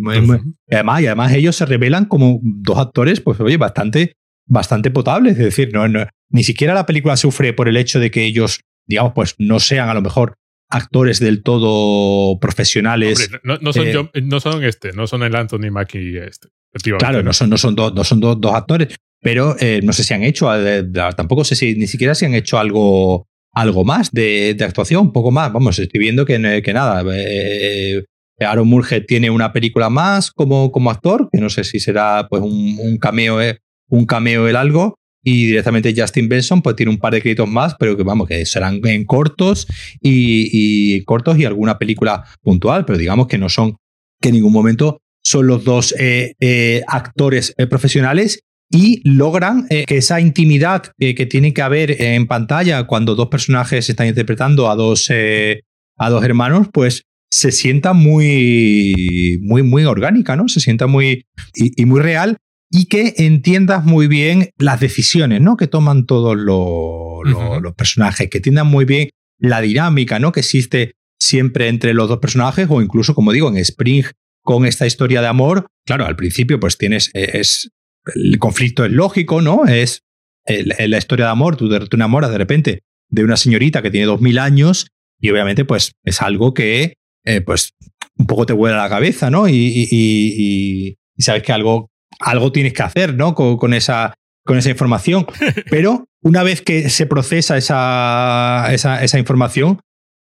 [0.69, 4.15] además, y además ellos se revelan como dos actores, pues oye, bastante,
[4.45, 5.34] bastante potables.
[5.34, 5.86] Es decir, no,
[6.30, 9.89] ni siquiera la película sufre por el hecho de que ellos, digamos, pues no sean
[9.89, 10.36] a lo mejor
[10.69, 13.30] actores del todo profesionales.
[13.43, 16.49] no, son eh, no, son este, no son el Anthony Mackie este.
[16.97, 20.15] Claro, no son, no son, dos, no son dos, actores, pero eh, no sé si
[20.15, 20.84] han hecho, eh,
[21.15, 25.31] tampoco sé si ni siquiera si han hecho algo algo más de, actuación, un poco
[25.31, 25.53] más.
[25.53, 27.03] Vamos, estoy viendo que, que nada.
[27.13, 28.03] Eh,
[28.39, 32.41] Aaron Murget tiene una película más como, como actor, que no sé si será pues
[32.41, 34.95] un, cameo, eh, un cameo el algo.
[35.25, 38.45] Y directamente Justin Benson pues tiene un par de créditos más, pero que vamos, que
[38.45, 39.67] serán en cortos
[40.01, 43.77] y, cortos y alguna película puntual, pero digamos que no son,
[44.19, 50.20] que en ningún momento son los dos eh, actores profesionales y logran eh, que esa
[50.20, 55.61] intimidad que tiene que haber en pantalla cuando dos personajes están interpretando a dos, eh,
[55.97, 60.47] a dos hermanos, pues se sienta muy, muy, muy orgánica, ¿no?
[60.47, 62.38] Se sienta muy y, muy real
[62.70, 65.57] y que entiendas muy bien las decisiones, ¿no?
[65.57, 69.09] Que toman todos los, los personajes, que entiendan muy bien
[69.39, 70.32] la dinámica, ¿no?
[70.32, 74.05] Que existe siempre entre los dos personajes o incluso, como digo, en Spring
[74.43, 77.72] con esta historia de amor, claro, al principio pues tienes, eh, es,
[78.15, 79.65] el conflicto es lógico, ¿no?
[79.65, 80.03] Es
[80.45, 84.21] la historia de amor, tú te enamoras de repente de una señorita que tiene dos
[84.21, 84.87] mil años
[85.19, 86.95] y obviamente pues es algo que
[87.25, 87.73] eh, pues
[88.17, 89.47] un poco te vuela la cabeza, ¿no?
[89.47, 91.89] Y, sabes que algo,
[92.19, 93.33] algo tienes que hacer, ¿no?
[93.33, 95.25] Con, esa, con esa información.
[95.69, 99.79] Pero una vez que se procesa esa, esa, información,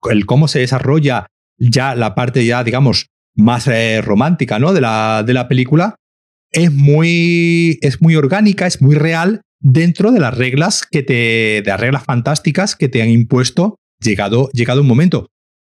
[0.09, 1.27] el cómo se desarrolla
[1.57, 4.73] ya la parte ya, digamos, más eh, romántica, ¿no?
[4.73, 5.95] De la, de la película,
[6.53, 11.63] es muy, es muy orgánica, es muy real dentro de las reglas que te, de
[11.65, 15.27] las reglas fantásticas que te han impuesto llegado, llegado un momento.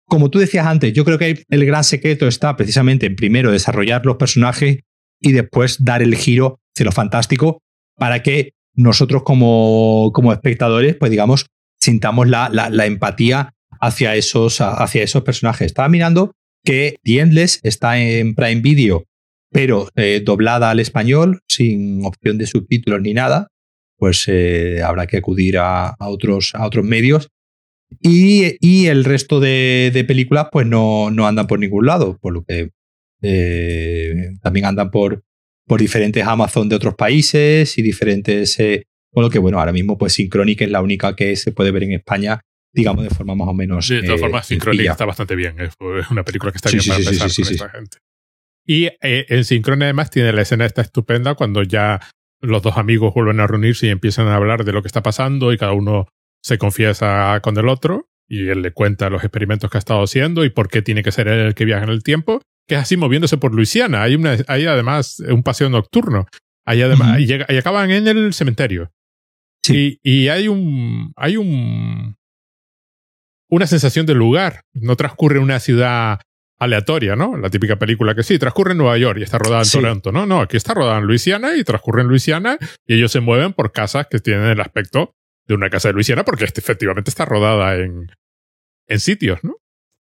[0.06, 4.04] Como tú decías antes, yo creo que el gran secreto está precisamente en primero desarrollar
[4.04, 4.80] los personajes
[5.20, 7.62] y después dar el giro hacia lo fantástico
[7.96, 11.46] para que nosotros como, como espectadores, pues digamos,
[11.80, 15.66] sintamos la, la, empatía hacia esos, hacia esos personajes.
[15.66, 16.32] Estaba mirando
[16.64, 19.04] que The Endless está en Prime Video
[19.54, 23.52] pero eh, doblada al español, sin opción de subtítulos ni nada,
[23.96, 27.30] pues eh, habrá que acudir a, otros, a otros medios.
[28.02, 32.70] Y, el resto de, películas, pues no, no, andan por ningún lado, por lo que
[33.22, 35.22] eh, también andan por,
[35.68, 38.56] por diferentes Amazon de otros países y diferentes.
[39.12, 41.84] por lo que, bueno, ahora mismo, pues Synchronic es la única que se puede ver
[41.84, 42.40] en España
[42.72, 43.86] digamos, de forma más o menos.
[43.86, 45.60] de todas formas, Synchronic está bastante bien.
[45.60, 45.74] Es
[46.10, 47.98] una película que está bien para empezar con esta gente.
[48.66, 52.00] Y eh, en Sincron además tiene la escena esta estupenda cuando ya
[52.40, 55.52] los dos amigos vuelven a reunirse y empiezan a hablar de lo que está pasando
[55.52, 56.08] y cada uno
[56.42, 60.44] se confiesa con el otro y él le cuenta los experimentos que ha estado haciendo
[60.44, 62.80] y por qué tiene que ser él el que viaja en el tiempo, que es
[62.80, 64.02] así moviéndose por Luisiana.
[64.02, 66.26] Hay, una, hay además un paseo nocturno.
[66.66, 68.90] Hay además, y, llega, y, acaban en el cementerio.
[69.62, 69.98] Sí.
[70.02, 72.16] Y, y hay un, hay un,
[73.50, 74.62] una sensación del lugar.
[74.72, 76.20] No transcurre una ciudad
[76.58, 77.36] aleatoria, ¿no?
[77.36, 80.26] La típica película que sí, transcurre en Nueva York y está rodada en Toronto, ¿no?
[80.26, 83.72] No, aquí está rodada en Luisiana y transcurre en Luisiana y ellos se mueven por
[83.72, 85.14] casas que tienen el aspecto
[85.46, 88.06] de una casa de Luisiana porque este efectivamente está rodada en,
[88.88, 89.56] en sitios, ¿no?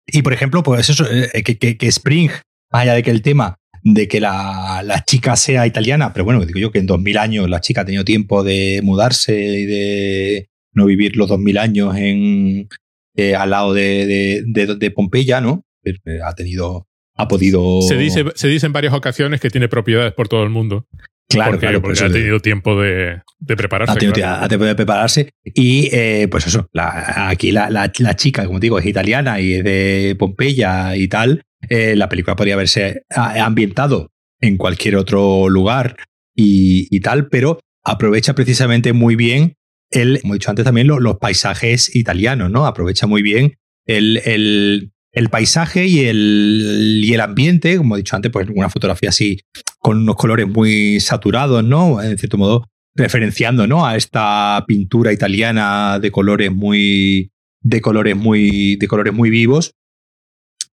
[0.07, 2.31] Y por ejemplo, pues eso, eh, que, que, Spring,
[2.71, 6.43] más allá de que el tema de que la, la, chica sea italiana, pero bueno,
[6.45, 10.49] digo yo que en 2000 años la chica ha tenido tiempo de mudarse y de,
[10.73, 12.67] no vivir los 2000 años en,
[13.15, 15.63] eh, al lado de, de, de, Pompeya, ¿no?
[16.05, 17.81] Eh, ha tenido, ha podido...
[17.81, 20.87] Se dice, se dice en varias ocasiones que tiene propiedades por todo el mundo.
[21.27, 23.91] Claro, porque, claro, porque ha tenido tiempo de, de prepararse.
[23.91, 24.47] Ha tenido claro.
[24.47, 25.29] tiempo de prepararse.
[25.43, 29.53] Y eh, pues eso, la, aquí la, la, la, chica, como digo, es italiana y
[29.53, 31.43] es de Pompeya y tal.
[31.69, 35.97] Eh, la película podría haberse ambientado en cualquier otro lugar
[36.35, 39.55] y, y, tal, pero aprovecha precisamente muy bien
[39.91, 42.65] el, como he dicho antes también, lo, los paisajes italianos, ¿no?
[42.65, 48.15] Aprovecha muy bien el, el, el paisaje y el, y el ambiente, como he dicho
[48.15, 49.39] antes, pues una fotografía así
[49.79, 52.01] con unos colores muy saturados, ¿no?
[52.01, 53.85] En cierto modo, referenciando, ¿no?
[53.85, 57.31] A esta pintura italiana de colores muy,
[57.61, 59.73] de colores muy, de colores muy vivos.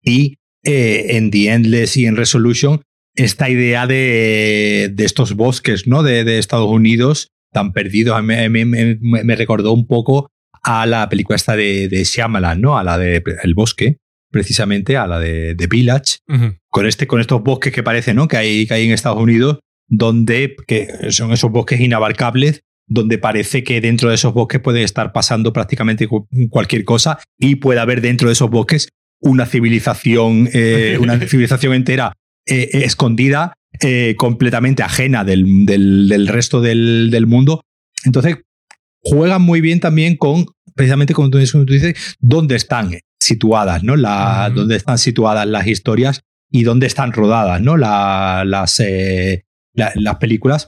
[0.01, 2.81] Y eh, en The Endless y en Resolution,
[3.15, 6.03] esta idea de, de estos bosques, ¿no?
[6.03, 10.31] De, de, Estados Unidos tan perdidos, me, me, me, me, recordó un poco
[10.63, 12.03] a la película esta de, de
[12.57, 12.77] ¿no?
[12.77, 13.97] A la de El Bosque,
[14.33, 16.59] precisamente, a la de, de Village, uh -huh.
[16.69, 18.27] con, este, con estos bosques que parece, ¿no?
[18.27, 23.63] Que hay, que hay en Estados Unidos, donde que son esos bosques inabarcables, donde parece
[23.63, 26.07] que dentro de esos bosques puede estar pasando prácticamente
[26.49, 28.89] cualquier cosa y puede haber dentro de esos bosques
[29.21, 32.13] una civilización, eh, una civilización entera
[32.45, 37.61] eh, escondida, eh, completamente ajena del, del, del resto del, del, mundo.
[38.03, 38.37] Entonces,
[39.01, 42.91] juegan muy bien también con, precisamente como tú, como tú dices, dónde están
[43.23, 43.95] situadas, ¿no?
[43.95, 44.55] La, uh -huh.
[44.55, 46.21] Dónde están situadas las historias
[46.51, 47.77] y dónde están rodadas, ¿no?
[47.77, 49.43] La, las, eh,
[49.73, 50.67] la, las películas.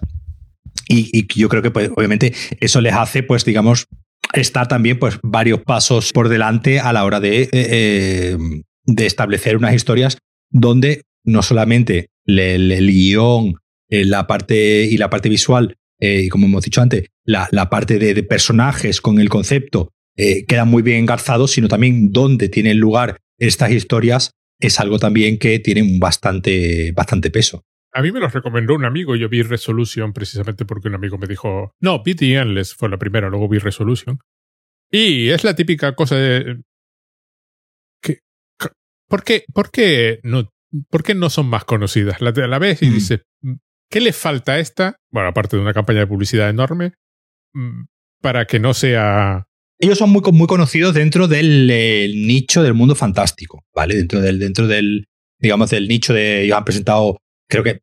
[0.88, 3.88] Y, y, yo creo que, pues, obviamente, eso les hace, pues, digamos,
[4.34, 8.38] estar también, pues, varios pasos por delante a la hora de, eh,
[8.86, 10.18] de establecer unas historias
[10.49, 13.56] donde no solamente el, el guion,
[13.89, 17.70] eh, la parte y la parte visual, eh, y como hemos dicho antes, la, la
[17.70, 22.49] parte de, de, personajes con el concepto eh, quedan muy bien engarzados, sino también dónde
[22.49, 27.63] tienen lugar estas historias es algo también que tiene bastante, bastante peso.
[27.93, 31.28] A mí me los recomendó un amigo, yo vi Resolution precisamente porque un amigo me
[31.28, 34.20] dijo, no, The Endless fue la primera, luego vi Resolution.
[34.91, 36.61] Y es la típica cosa de...
[38.01, 38.20] que
[39.07, 40.49] ¿Por qué, por qué no
[40.89, 42.22] ¿por qué no son más conocidas?
[42.22, 42.93] La, la ves y mm.
[42.93, 43.22] dices,
[43.89, 44.97] ¿qué le falta a esta?
[45.11, 46.93] Bueno, aparte de una campaña de publicidad enorme,
[47.53, 47.84] mm,
[48.22, 49.47] para que no sea...
[49.80, 53.95] Ellos son muy, muy conocidos dentro del eh, nicho del mundo fantástico, ¿vale?
[53.95, 55.05] Dentro del, dentro del,
[55.39, 56.43] digamos, del nicho de...
[56.43, 57.17] Ellos han presentado,
[57.49, 57.82] creo que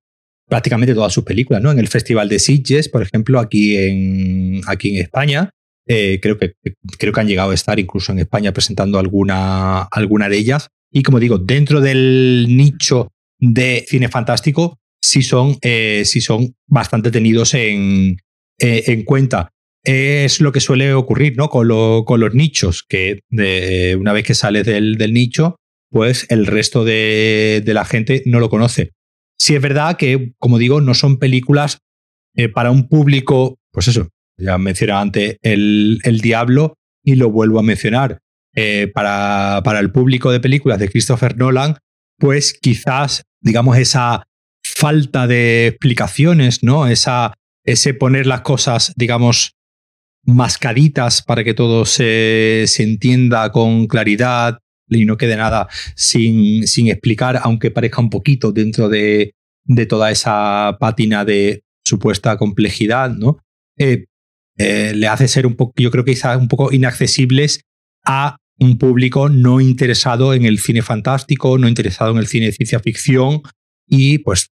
[0.49, 1.71] prácticamente todas sus películas, ¿no?
[1.71, 5.51] En el Festival de Sitges, por ejemplo, aquí en, aquí en España.
[5.87, 6.55] Eh, creo, que,
[6.99, 10.69] creo que han llegado a estar incluso en España presentando alguna, alguna de ellas.
[10.91, 17.11] Y como digo, dentro del nicho de cine fantástico, sí son, eh, sí son bastante
[17.11, 18.19] tenidos en,
[18.59, 19.52] en, cuenta.
[19.85, 21.49] Es lo que suele ocurrir ¿no?
[21.49, 23.21] con, lo, con los nichos, que
[23.99, 25.57] una vez que sales del, del, nicho,
[25.91, 28.93] pues el resto de, de, la gente no lo conoce.
[29.39, 31.79] Sí es verdad que, como digo, no son películas
[32.35, 34.09] eh, para un público, pues eso,
[34.39, 38.21] ya mencionaba antes el, el Diablo y lo vuelvo a mencionar
[38.55, 41.77] eh, para, para, el público de películas de Christopher Nolan,
[42.19, 44.25] pues quizás, digamos, esa
[44.63, 46.87] falta de explicaciones, ¿no?
[46.87, 49.57] Esa, ese poner las cosas, digamos,
[50.25, 54.59] mascaditas para que todo se, se entienda con claridad
[54.89, 60.11] y no quede nada sin, sin explicar, aunque parezca un poquito dentro de, de toda
[60.11, 63.39] esa pátina de supuesta complejidad, ¿no?
[63.79, 64.05] Eh,
[64.59, 67.65] eh, le hace ser un poco, yo creo que quizás un poco inaccesibles
[68.05, 72.53] a un público no interesado en el cine fantástico, no interesado en el cine de
[72.53, 73.43] ciencia ficción
[73.89, 74.51] y pues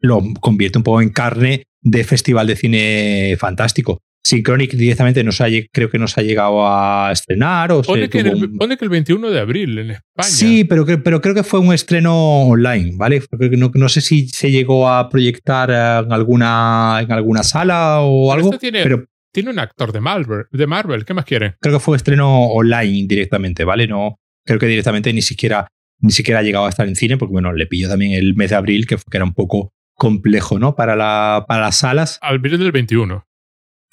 [0.00, 4.00] lo convierte un poco en carne de festival de cine fantástico.
[4.24, 7.72] Synchronic directamente nos ha, creo que nos ha llegado a estrenar.
[7.72, 8.56] O pone, que el, un...
[8.56, 10.28] pone, que el, 21 de abril en España.
[10.28, 13.22] Sí, pero, pero creo que fue un estreno online, ¿vale?
[13.56, 18.46] No, no sé si se llegó a proyectar en alguna, en alguna sala o pero
[18.46, 18.58] algo.
[18.58, 21.56] Tiene, pero tiene un actor de Marvel, de Marvel, ¿qué más quiere?
[21.60, 23.86] Creo que fue estreno online directamente, ¿vale?
[23.86, 25.66] No, creo que directamente ni siquiera,
[26.00, 28.50] ni siquiera ha llegado a estar en cine, porque bueno, le pilló también el mes
[28.50, 30.74] de abril, que, que era un poco complejo, ¿no?
[30.76, 32.18] Para, la, para las salas.
[32.20, 33.24] Abril del 21.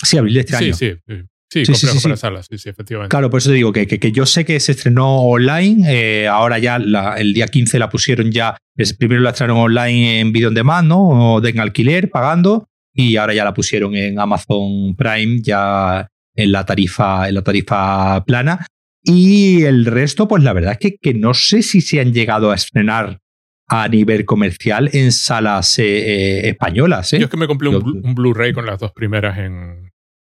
[0.01, 0.73] Sí, abril de este sí, año.
[0.73, 1.15] Sí, sí.
[1.51, 3.09] Sí, sí, sí, sí, para salas, sí, sí, efectivamente.
[3.09, 6.27] Claro, por eso te digo que, que, que yo sé que se estrenó online, eh,
[6.27, 10.31] ahora ya la, el día 15 la pusieron ya, es, primero la estrenaron online en
[10.31, 11.33] video on demand, ¿no?
[11.33, 16.51] O de en alquiler, pagando, y ahora ya la pusieron en Amazon Prime ya en
[16.51, 18.67] la tarifa, en la tarifa plana.
[19.03, 22.51] Y el resto, pues la verdad es que, que no sé si se han llegado
[22.51, 23.17] a estrenar
[23.67, 27.11] a nivel comercial en salas eh, eh, españolas.
[27.13, 27.19] ¿eh?
[27.19, 29.88] Yo es que me compré un, un Blu-ray con las dos primeras en,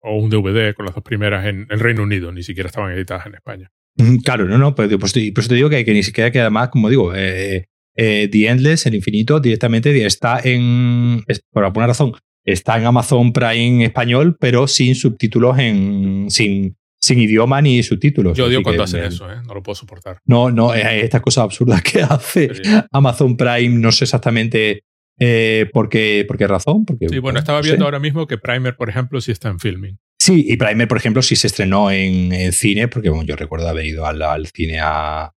[0.01, 3.25] o un DVD con las dos primeras en el Reino Unido, ni siquiera estaban editadas
[3.27, 3.71] en España.
[3.97, 6.69] Mm, claro, no, no, pues, pues, pues te digo que, que, ni siquiera que además,
[6.69, 12.13] como digo, eh, eh, The Endless, el infinito, directamente está en, por alguna razón,
[12.45, 18.37] está en Amazon Prime español, pero sin subtítulos, en, sin, sin idioma ni subtítulos.
[18.37, 19.37] Yo odio cuando hacen eso, ¿eh?
[19.45, 20.19] no lo puedo soportar.
[20.25, 22.51] No, no, estas cosas absurdas que hace
[22.91, 24.83] Amazon Prime, no sé exactamente
[25.23, 26.83] eh, ¿por, qué, razón?
[26.83, 29.99] Porque, sí, bueno, estaba viendo ahora mismo que Primer, por ejemplo, sí está en filming.
[30.19, 33.85] Sí, y Primer, por ejemplo, sí se estrenó en, cine, porque bueno, yo recuerdo haber
[33.85, 35.31] ido al, cine a,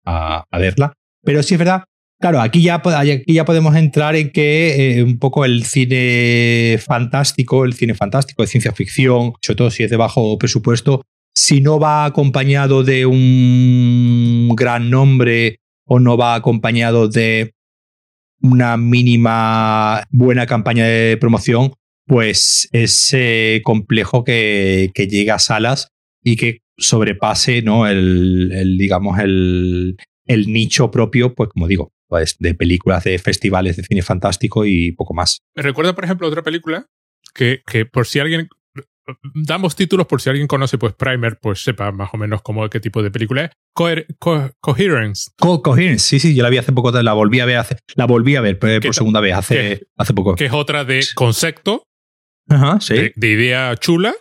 [0.53, 0.95] verla.
[1.23, 1.85] Pero sí es verdad,
[2.19, 7.67] claro, aquí ya, aquí ya podemos entrar en que eh, un poco el cine fantástico,
[7.67, 11.03] el cine fantástico de ciencia ficción, sobre todo si es de bajo presupuesto,
[11.35, 17.54] si no va acompañado de un gran nombre o no va acompañado de
[18.41, 21.73] una mínima buena campaña de promoción,
[22.07, 25.89] pues es eh, complejo que, llegue a salas
[26.23, 27.87] y que sobrepase ¿no?
[27.87, 33.85] el, digamos, el, el, nicho propio, pues como digo, pues de películas de festivales de
[33.85, 35.41] cine fantástico y poco más.
[35.55, 36.87] Me recuerda, por ejemplo, otra película
[37.35, 38.49] que, que por si alguien
[39.35, 42.81] damos títulos por si alguien conoce pues Primer, pues sepa más o menos cómo qué
[42.81, 43.51] tipo de película es.
[44.61, 45.31] Coherence.
[45.39, 48.37] coherence, sí, sí, yo la vi hace poco, la volví a ver, hace, la volví
[48.37, 50.35] a ver por, segunda vez hace, hace poco.
[50.37, 51.85] Que es otra de concepto,
[52.49, 53.13] Ajá, sí.
[53.15, 54.15] de, idea chula,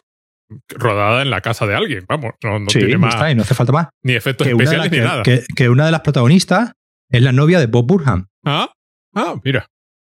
[0.70, 3.14] rodada en la casa de alguien, vamos, no, tiene más.
[3.14, 3.88] Está, y no hace falta más.
[4.02, 5.24] Ni efectos especiales ni nada.
[5.24, 6.74] Que, una de las protagonistas
[7.10, 8.28] es la novia de Bob Burham.
[8.46, 8.72] Ah,
[9.16, 9.68] ah, mira.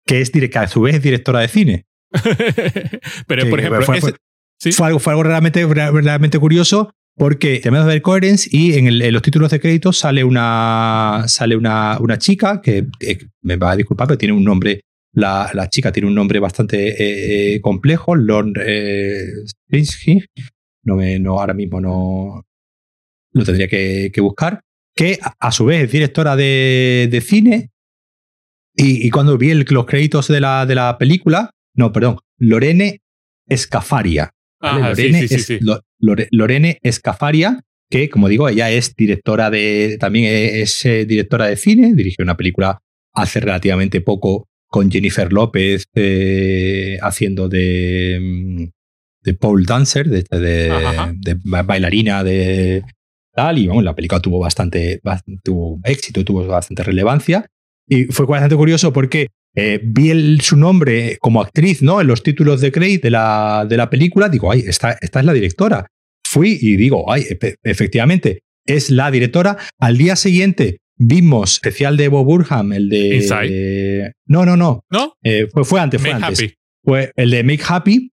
[0.05, 1.85] Que es que a su vez es directora de cine.
[3.27, 4.13] Pero, por ejemplo, fue,
[4.81, 9.51] algo, fue algo realmente, realmente curioso porque tenemos que ver Coherence y en, los títulos
[9.51, 12.87] de crédito sale una, sale una, una chica que,
[13.41, 16.87] me va a disculpar, pero tiene un nombre, la, la chica tiene un nombre bastante
[16.87, 19.25] eh, eh, complejo, Lorne eh,
[20.83, 22.45] no, me, no ahora mismo no
[23.33, 24.61] lo tendría que, buscar,
[24.95, 27.69] que a, su vez es directora de, de cine.
[28.75, 33.01] Y, y, cuando vi los créditos de la, de la película, no, perdón, Lorene
[33.45, 34.31] Escafaria.
[36.31, 41.93] Lorene, Escafaria, que como digo, ella es directora de, también es, eh, directora de cine,
[41.93, 42.79] dirigió una película
[43.13, 48.63] hace relativamente poco con Jennifer López eh, haciendo de, mm,
[49.23, 52.83] de Paul Dancer, de, de, bailarina de
[53.33, 55.01] tal, y bueno, la película tuvo bastante,
[55.43, 57.45] tuvo éxito, tuvo bastante relevancia.
[57.87, 62.01] Y fue bastante curioso porque eh, vi su nombre como actriz ¿no?
[62.01, 65.25] en los títulos de crédito de la, de la película, digo, ay, esta, esta es
[65.25, 65.87] la directora.
[66.23, 67.25] Fui y digo, ay,
[67.63, 69.57] efectivamente, es la directora.
[69.79, 74.13] Al día siguiente vimos especial de Bob Burham, el de...
[74.27, 74.83] no, no, no.
[74.91, 75.13] ¿No?
[75.23, 76.53] Eh, fue, fue antes, fue antes.
[76.83, 78.11] Fue el de Make Happy.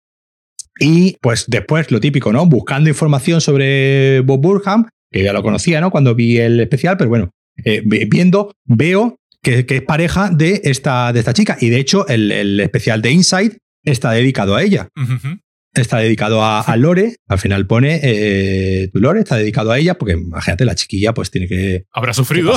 [0.81, 2.45] Y pues después lo típico, ¿no?
[2.45, 5.91] Buscando información sobre Bob Burham, que ya lo conocía, ¿no?
[5.91, 7.31] Cuando vi el especial, pero bueno,
[7.65, 11.57] eh, viendo, veo que, es pareja de esta, de esta chica.
[11.59, 14.89] Y de hecho, el, especial de Inside está dedicado a ella.
[15.73, 17.15] Está dedicado a, Lore.
[17.27, 21.31] Al final pone eh, tu Lore, está dedicado a ella, porque imagínate, la chiquilla pues
[21.31, 21.85] tiene que.
[21.91, 22.53] Habrá sufrido.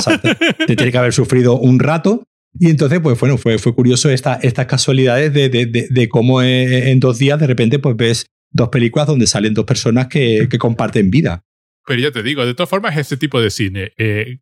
[0.67, 2.23] te tiene que haber sufrido un rato.
[2.59, 6.99] Y entonces, pues bueno, fue, fue curioso esta, estas casualidades de, de, cómo eh, en
[6.99, 11.09] dos días de repente pues ves dos películas donde salen dos personas que, que comparten
[11.09, 11.43] vida.
[11.85, 14.37] Pero ya te digo, de todas formas, este tipo de cine, eh,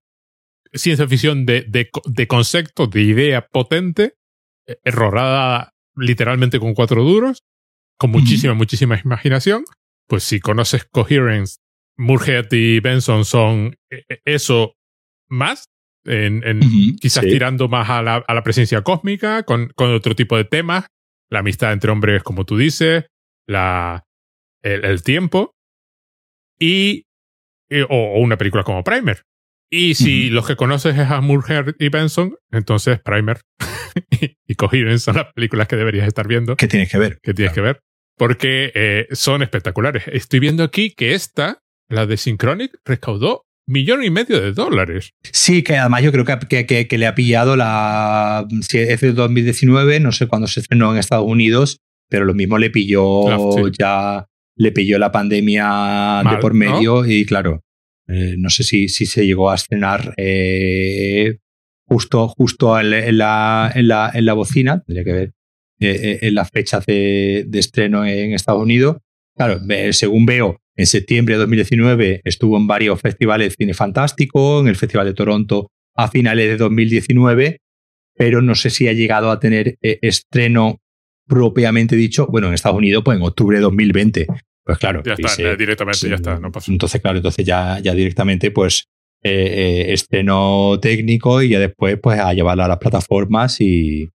[0.73, 4.15] ciencia ficción de, de, concepto, de idea potente,
[4.67, 7.43] eh, errorada literalmente con cuatro duros,
[7.97, 9.63] con muchísima, muchísima imaginación.
[10.07, 11.57] Pues si conoces Coherence,
[11.97, 14.75] Murhead y Benson son eh, eh, eso
[15.29, 15.65] más,
[16.05, 16.41] en,
[16.99, 20.87] quizás tirando más a la, a la presencia cósmica, con, con, otro tipo de temas,
[21.29, 23.05] la amistad entre hombres, como tú dices,
[23.47, 24.03] la,
[24.63, 25.53] el, tiempo,
[26.59, 27.05] y,
[27.87, 29.23] o, una película como Primer,
[29.73, 31.21] y si los que conoces es a
[31.79, 33.39] y Benson, entonces Primer
[34.47, 36.57] y Coherence son las películas que deberías estar viendo.
[36.57, 37.19] ¿Qué tienes que ver?
[37.23, 37.79] ¿Qué tienes que ver?
[38.17, 40.03] Porque eh, son espectaculares.
[40.07, 45.13] Estoy viendo aquí que esta, la de Synchronic, recaudó millón y medio de dólares.
[45.23, 48.45] Sí, que además yo creo que, que, que, le ha pillado la.
[48.61, 51.77] Si es de 2019, no sé cuándo se estrenó en Estados Unidos,
[52.09, 54.27] pero lo mismo le pilló ya.
[54.57, 57.63] Le pilló la pandemia de por medio y claro,
[58.07, 61.37] eh, no sé si, si, se llegó a estrenar eh,
[61.87, 65.33] justo, justo en, la, en, la, en, la, bocina, tendría que ver
[65.79, 68.97] eh, en las fechas de, estreno en Estados Unidos.
[69.35, 74.67] Claro, según veo, en septiembre de 2019 estuvo en varios festivales de cine fantástico, en
[74.67, 77.59] el Festival de Toronto a finales de 2019,
[78.15, 80.79] pero no sé si ha llegado a tener estreno
[81.27, 84.27] propiamente dicho, bueno, en Estados Unidos, pues en octubre de 2020.
[84.63, 85.01] Pues claro.
[85.03, 86.71] Ya está, directamente, ya está, no pasa.
[86.71, 88.87] Entonces, claro, entonces ya, ya directamente, pues,
[89.23, 94.09] eh, eh, estreno técnico y ya después, pues, a llevarla a las plataformas y,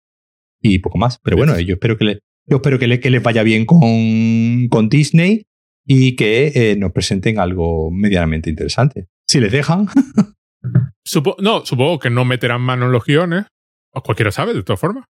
[0.62, 1.20] y poco más.
[1.24, 4.68] Pero bueno, yo espero que, le, yo espero que, le, que les vaya bien con,
[4.70, 5.44] con Disney
[5.86, 9.08] y que eh, nos presenten algo medianamente interesante.
[9.28, 9.88] Si les dejan.
[11.40, 13.46] no, supongo que no meterán mano en los guiones.
[13.92, 15.06] O cualquiera sabe, de todas formas.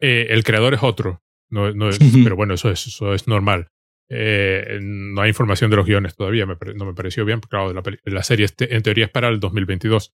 [0.00, 1.22] Eh, el creador es otro.
[1.48, 3.68] No, no es, pero bueno, eso es, eso es normal.
[4.08, 7.40] Eh, no hay información de los guiones todavía, no me pareció bien.
[7.40, 10.12] Claro, la, la serie este, en teoría es para el 2022.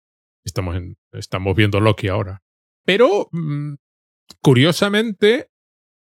[0.45, 2.41] Estamos, en, estamos viendo Loki ahora.
[2.85, 3.75] Pero, mm,
[4.41, 5.49] curiosamente,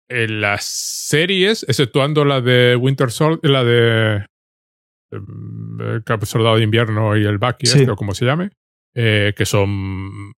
[0.09, 4.27] en las series, exceptuando la de Winter Soldier, la de
[5.11, 8.51] mm, el Soldado de Invierno y el Bucky, este, o como se llame,
[8.95, 10.33] eh, que son,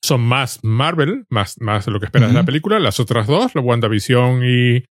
[0.00, 2.78] son más Marvel, más, más lo que esperas de la película.
[2.78, 4.84] Las otras dos, la WandaVision y,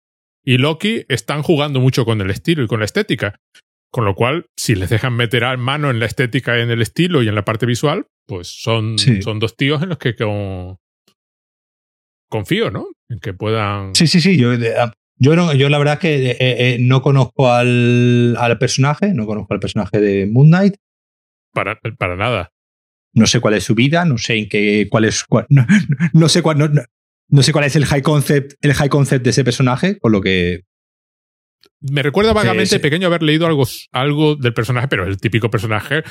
[0.44, 3.40] y Loki, están jugando mucho con el estilo y con la estética.
[3.90, 7.22] Con lo cual, si les dejan meter a mano en la estética, en el estilo
[7.22, 10.16] y en la parte visual, pues son, son dos tíos en los que
[12.28, 12.88] confío, ¿no?
[13.08, 13.94] En que puedan.
[13.94, 14.36] Sí, sí, sí.
[14.36, 18.58] Yo, ah, yo, no, yo la verdad es que eh, eh, no conozco al, al,
[18.58, 20.74] personaje, no conozco al personaje de Moon Knight.
[21.52, 22.50] Para, para nada
[23.14, 25.24] no sé cuál es su vida, no sé en qué, cuál es,
[26.12, 26.68] no, sé cuál, no,
[27.42, 30.62] sé cuál es el high concept, el high concept de ese personaje, con lo que
[31.80, 36.02] me recuerda vagamente pequeño haber leído algo, algo del personaje, pero es el típico personaje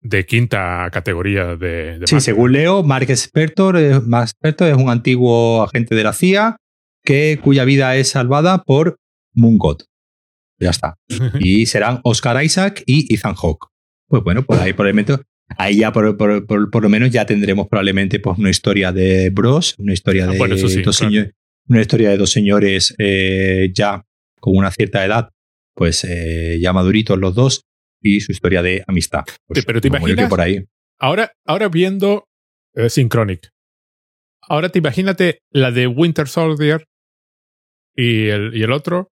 [0.00, 2.00] de quinta categoría de.
[2.04, 6.56] sí, según leo, Mark Spector, es un antiguo agente de la CIA
[7.04, 8.98] que, cuya vida es salvada por
[9.34, 9.84] Moongot.
[10.60, 10.96] Ya está.
[11.40, 13.66] y serán Oscar Isaac y Ethan Hawke.
[14.08, 15.16] Pues bueno, pues ahí probablemente
[15.56, 19.92] ahí ya por, por, lo menos ya tendremos probablemente pues, una historia de Bros, una
[19.92, 20.38] historia ah, de,
[20.82, 21.32] dos, señores,
[21.66, 24.04] una historia de dos señores eh, ya
[24.40, 25.30] con una cierta edad,
[25.74, 27.64] pues eh, ya maduritos los dos,
[28.00, 29.24] y su historia de amistad.
[29.46, 30.64] Pues, pero te imaginas, por ahí.
[30.98, 32.24] Ahora, ahora viendo
[32.74, 33.50] eh, Synchronic,
[34.42, 36.84] ahora te imagínate la de Winter Soldier
[37.94, 39.10] y el, y el otro,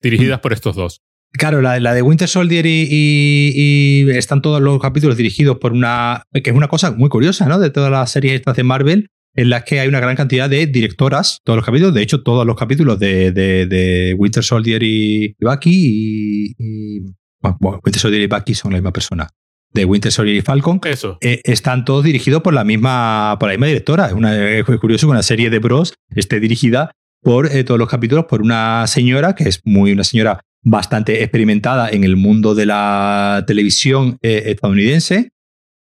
[0.00, 0.42] dirigidas mm.
[0.42, 1.00] por estos dos.
[1.38, 6.22] Claro, la, de Winter Soldier y, están todos los capítulos dirigidos por una.
[6.32, 7.58] que es una cosa muy curiosa, ¿no?
[7.58, 10.66] De todas las series estas de Marvel, en las que hay una gran cantidad de
[10.66, 11.94] directoras, todos los capítulos.
[11.94, 17.02] De hecho, todos los capítulos de, Winter Soldier y Bucky y.
[17.40, 19.28] bueno, Winter Soldier y Bucky son la misma persona.
[19.72, 20.80] De Winter Soldier y Falcon.
[20.84, 21.18] Eso.
[21.20, 24.06] Eh, están todos dirigidos por la misma, por la misma directora.
[24.06, 26.92] Es, una, es curioso que una serie de bros esté dirigida
[27.26, 31.90] por eh, todos los capítulos por una señora que es muy una señora bastante experimentada
[31.90, 35.30] en el mundo de la televisión eh, estadounidense,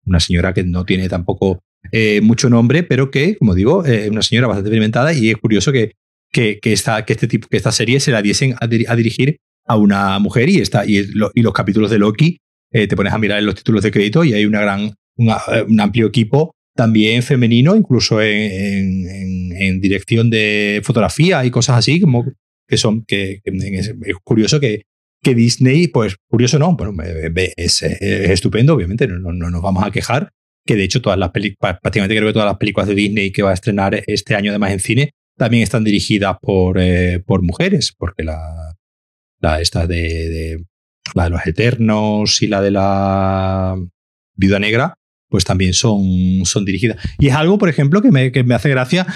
[0.07, 1.61] una señora que no tiene tampoco
[1.93, 5.73] eh, mucho nombre, pero que, como digo, es una señora bastante experimentada y es curioso
[5.73, 5.93] que,
[6.31, 10.19] que, esta, que, este tipo, que esta serie se la diesen a, dirigir a una
[10.19, 12.39] mujer y, está y, los capítulos de Loki,
[12.73, 15.81] eh, te pones a mirar en los títulos de crédito y hay una gran, un
[15.81, 22.25] amplio equipo también femenino, incluso en, en, en, dirección de fotografía y cosas así, como
[22.75, 23.95] que son, que, es,
[24.25, 24.83] curioso que,
[25.23, 26.93] que Disney, pues curioso no, bueno,
[27.57, 30.31] es, estupendo, obviamente, no, no, nos vamos a quejar,
[30.67, 33.43] que de hecho todas las películas, prácticamente creo que todas las películas de Disney que
[33.43, 37.95] va a estrenar este año además en cine, también están dirigidas por, eh, por mujeres,
[37.97, 38.77] porque la,
[39.41, 40.65] la esta de,
[41.15, 43.77] la de los Eternos y la de la
[44.37, 44.95] Viuda Negra,
[45.29, 46.99] pues también son, son dirigidas.
[47.19, 49.07] Y es algo, por ejemplo, que me, que me hace gracia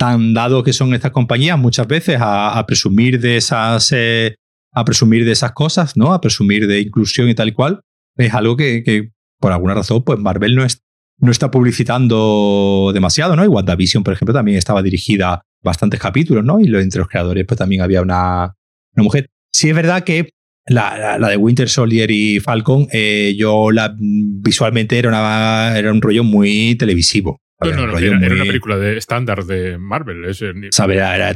[0.00, 4.34] tan dado que son estas compañías muchas veces a, presumir de esas eh,
[4.72, 6.14] a presumir de esas cosas, ¿no?
[6.14, 7.82] A presumir de inclusión y tal y cual,
[8.16, 10.82] es algo que, por alguna razón, pues Marvel no, es,
[11.18, 13.44] no está publicitando demasiado, ¿no?
[13.44, 16.60] Y WandaVision, por ejemplo, también estaba dirigida bastantes capítulos, ¿no?
[16.60, 18.54] Y entre los creadores, pues también había una,
[18.96, 19.28] una mujer.
[19.52, 20.30] Sí es verdad que
[20.66, 26.00] la, la, de Winter Soldier y Falcon, eh, yo la visualmente era, una, era un
[26.00, 27.38] rollo muy televisivo.
[27.60, 30.24] No, no, era, una película de estándar de Marvel.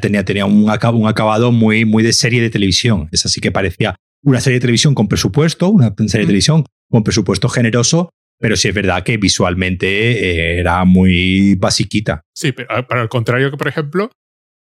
[0.00, 3.08] tenía, tenía un, un, acabado muy, muy de serie de televisión.
[3.12, 7.04] Es así que parecía una serie de televisión con presupuesto, una serie de televisión con
[7.04, 8.10] presupuesto generoso,
[8.40, 12.22] pero sí es verdad que visualmente eh, era muy basiquita.
[12.34, 14.10] Sí, pero para el contrario que, por ejemplo,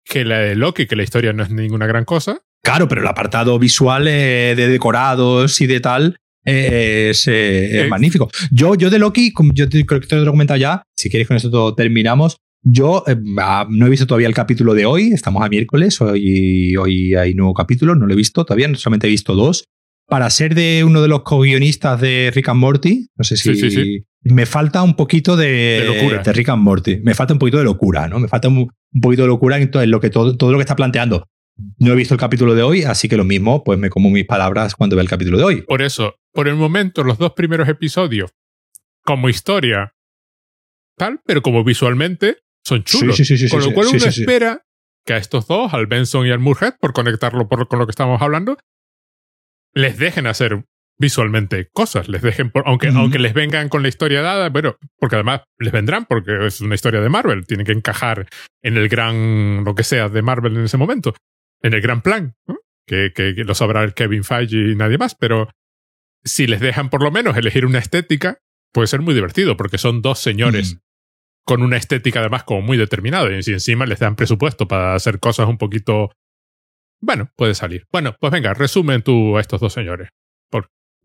[0.05, 2.41] que la de Loki, que la historia no es ninguna gran cosa.
[2.63, 6.17] Claro, pero el apartado visual eh, de decorados y de tal
[6.47, 8.31] es, eh, magnífico.
[8.51, 11.11] Yo, yo de Loki, como yo te, creo que te lo he comentado ya, si
[11.11, 12.37] quieres con esto terminamos.
[12.63, 16.75] Yo eh, ah, no he visto todavía el capítulo de hoy, estamos a miércoles, hoy,
[16.77, 19.65] hoy hay nuevo capítulo, no lo he visto todavía, solamente he visto dos.
[20.09, 24.47] Para ser de uno de los co-guionistas de Rick and Morty, no sé si me
[24.47, 26.23] falta un poquito de, locura.
[26.23, 28.21] de Rick and Morty, me falta un poquito de locura, ¿no?
[28.21, 28.71] Me falta un,
[29.01, 31.27] poquito de locura en todo, lo que, todo, todo lo que está planteando.
[31.79, 34.27] No he visto el capítulo de hoy, así que lo mismo, pues me como mis
[34.27, 35.63] palabras cuando vea el capítulo de hoy.
[35.63, 38.31] Por eso, por el momento, los dos primeros episodios,
[39.05, 39.95] como historia,
[40.99, 43.17] tal, pero como visualmente, son chulos.
[43.17, 44.63] Sí, sí, sí, sí, con lo cual uno espera
[45.07, 47.91] que a estos dos, al Benson y al Murhead, por conectarlo por- con lo que
[47.93, 48.59] estamos hablando,
[49.75, 50.65] les dejen hacer
[50.99, 55.17] visualmente cosas, les dejen, por- aunque, aunque les vengan con la historia dada, bueno, porque
[55.17, 58.27] además les vendrán porque es una historia de Marvel, tienen que encajar
[58.63, 61.15] en el gran, lo que sea de Marvel en ese momento,
[61.63, 62.57] en el gran plan, ¿no?
[62.87, 65.49] que, que, que lo sabrá el Kevin Feige y nadie más, pero
[66.25, 68.39] si les dejan por lo menos elegir una estética,
[68.73, 70.79] puede ser muy divertido, porque son dos señores Mm.
[71.45, 75.21] con una estética además como muy determinada, y si encima les dan presupuesto para hacer
[75.21, 76.11] cosas un poquito...
[77.01, 77.87] Bueno, puede salir.
[77.93, 80.09] Bueno, pues venga, resumen tú a estos dos señores.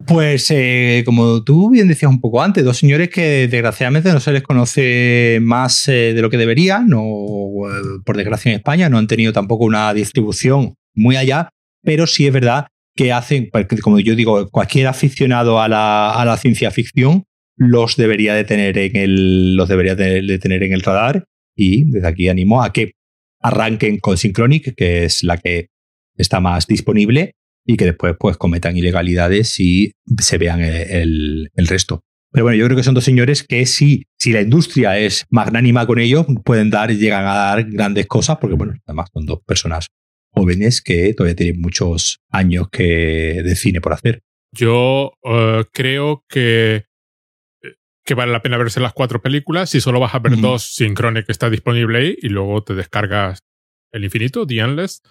[0.08, 4.32] Pues eh, como tú bien decías un poco antes, dos señores que desgraciadamente no se
[4.32, 8.97] les conoce más eh, de lo que debería, no, eh, por desgracia en España no
[8.97, 11.49] han tenido tampoco una distribución muy allá,
[11.84, 16.26] pero sí es verdad que hacen, pues, como yo digo, cualquier aficionado a la, a
[16.26, 17.24] la ciencia ficción
[17.58, 21.26] los debería de tener en el, los debería de, de tener en el radar
[21.56, 22.93] y desde aquí animo a que
[23.39, 25.68] arranquen con Synchronic, que es la que
[26.18, 27.36] está más disponible
[27.66, 32.01] y que después pues cometan ilegalidades y se vean el, el- el resto.
[32.34, 35.86] Pero bueno, yo creo que son dos señores que si, si la industria es magnánima
[35.86, 39.88] con ellos, pueden dar, llegan a dar grandes cosas, porque bueno, además son dos personas
[40.34, 44.22] jóvenes que todavía tienen muchos años que, de cine por hacer.
[44.53, 46.86] Yo eh, creo que,
[48.05, 49.70] que vale la pena verse las cuatro películas.
[49.70, 50.41] Si solo vas a ver Ujú.
[50.41, 53.39] dos, Synchronic está disponible ahí y luego te descargas
[53.91, 55.01] El Infinito, The Endless,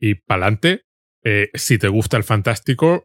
[0.00, 0.82] y pa'lante.
[1.24, 3.02] Eh, si te gusta el fantástico,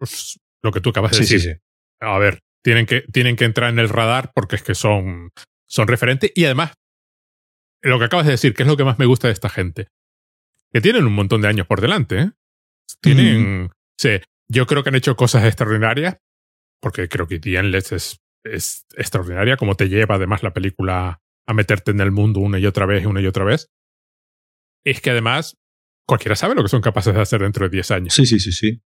[0.63, 1.53] lo que tú acabas de Sí, sí, decir.
[1.55, 1.59] sí.
[2.01, 5.32] A ver, tienen que, tienen que entrar en el radar porque es que son,
[5.68, 6.32] son referentes.
[6.36, 6.74] Y además,
[7.82, 9.88] lo que acabas de decir, que es lo que más me gusta de esta gente,
[10.72, 12.20] que tienen un montón de años por delante.
[12.20, 12.32] ¿eh?
[13.01, 13.70] Tienen.
[13.99, 16.18] sí, yo creo que han hecho cosas extraordinarias,
[16.82, 21.53] porque creo que The Endless es, es extraordinaria, como te lleva además la película a
[21.53, 23.68] meterte en el mundo una y otra vez y una y otra vez.
[24.84, 25.57] Es que además,
[26.06, 28.51] cualquiera sabe lo que son capaces de hacer dentro de 10 años Sí, sí, sí,
[28.51, 28.82] sí.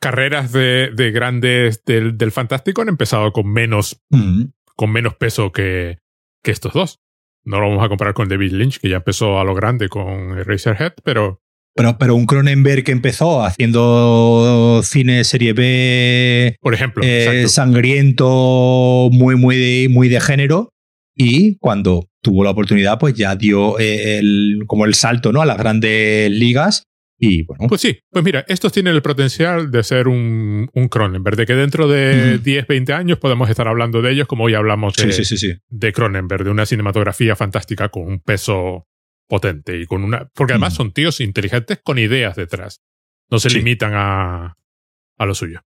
[0.00, 4.50] carreras de, de grandes del, del fantástico han empezado con menos, Ujú.
[4.76, 5.98] con menos peso que,
[6.42, 7.00] que estos dos.
[7.44, 10.38] No lo vamos a comparar con David Lynch, que ya empezó a lo grande con
[10.38, 11.40] Eraserhead, pero
[11.74, 19.34] Pero, pero un Cronenberg que empezó haciendo cine serie B por ejemplo, eh, sangriento, muy,
[19.36, 20.72] muy de, muy de género.
[21.14, 25.42] Y cuando tuvo la oportunidad, pues ya dio eh, el, como el salto ¿no?
[25.42, 26.84] a las grandes ligas.
[27.18, 31.36] Y bueno, Pues sí, pues mira, estos tienen el potencial de ser un, un Cronenberg,
[31.36, 32.42] de que dentro de Ujú.
[32.42, 35.48] 10, 20 años podemos estar hablando de ellos como hoy hablamos de, sí, sí, sí,
[35.52, 35.58] sí.
[35.68, 38.88] de Cronenberg, de una cinematografía fantástica con un peso
[39.28, 40.28] potente y con una.
[40.34, 40.76] Porque además Mm.
[40.76, 42.80] son tíos inteligentes con ideas detrás.
[43.30, 44.56] No se limitan a,
[45.16, 45.60] a lo suyo.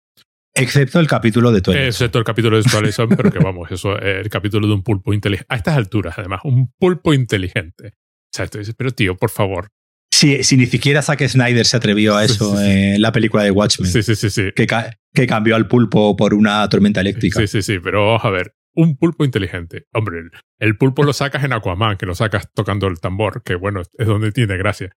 [0.56, 1.88] Excepto el capítulo de Twilight.
[1.88, 4.82] Excepto el capítulo de Twilight Zone, pero que vamos, eso es el capítulo de un
[4.82, 5.46] pulpo inteligente.
[5.52, 7.88] A estas alturas, además, un pulpo inteligente.
[7.88, 9.68] O sea, tú dices, pero tío, por favor.
[10.10, 12.70] Si, si ni siquiera Zack Snyder se atrevió a eso sí, sí.
[12.70, 14.50] en la película de Watchmen, Sí, sí, sí, sí.
[14.54, 17.40] que, ca- que cambió al pulpo por una tormenta eléctrica.
[17.40, 18.54] Sí, sí, sí, pero vamos a ver.
[18.74, 19.84] Un pulpo inteligente.
[19.92, 23.56] Hombre, el, el pulpo lo sacas en Aquaman, que lo sacas tocando el tambor, que
[23.56, 24.92] bueno, es donde tiene gracia.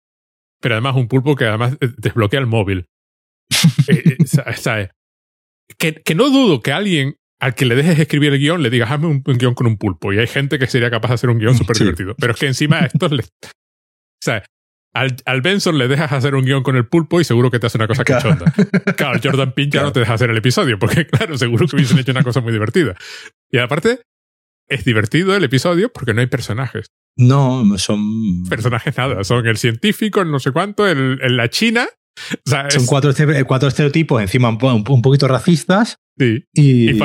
[0.62, 2.86] Pero además un pulpo que además eh, desbloquea el móvil.
[3.88, 4.90] Eh, eh.
[5.78, 8.91] Que, que no dudo que alguien al que le dejes escribir el guion le digas,
[8.91, 10.12] hazme un, un guion con un pulpo.
[10.12, 11.84] Y hay gente que sería capaz de hacer un guion súper Sí.
[11.84, 12.16] divertido.
[12.20, 13.24] Pero es que encima a estos le...
[13.24, 14.44] O sea,
[14.94, 17.68] al, al Benson le dejas hacer un guion con el pulpo y seguro que te
[17.68, 18.30] hace una cosa Claro.
[18.38, 18.54] cachonda.
[18.98, 19.88] Claro, el Jordan Pink ya Claro.
[19.88, 22.52] no te deja hacer el episodio, porque claro, seguro que hubiesen hecho una cosa muy
[22.52, 22.96] divertida.
[23.52, 24.02] Y aparte,
[24.68, 26.88] es divertido el episodio porque no hay personajes.
[27.18, 31.88] No, son, Personajes nada, son el científico, el no sé cuánto, el, el la China.
[32.46, 36.44] O sea, son es- cuatro, este- cuatro estereotipos encima un, un poquito racistas sí.
[36.54, 36.98] y, Y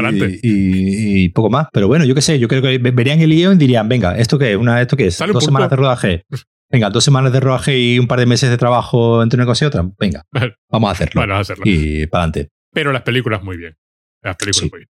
[0.43, 1.67] y- y poco más.
[1.73, 4.17] Pero bueno, yo qué sé, yo creo que ve- verían el guion y dirían, venga,
[4.19, 4.57] ¿esto qué es?
[4.59, 5.19] Una, ¿Esto qué es?
[5.19, 6.25] Dos semanas de rodaje.
[6.71, 9.65] Venga, dos semanas de rodaje y un par de meses de trabajo entre una cosa
[9.65, 9.85] y otra.
[9.99, 10.23] Venga,
[10.71, 11.21] vamos a hacerlo.
[11.21, 11.71] Bueno, vamos a hacerlo.
[11.71, 12.51] Y para adelante.
[12.73, 13.77] Pero las películas muy bien.
[14.23, 14.71] Las películas Sí.
[14.73, 14.89] muy bien.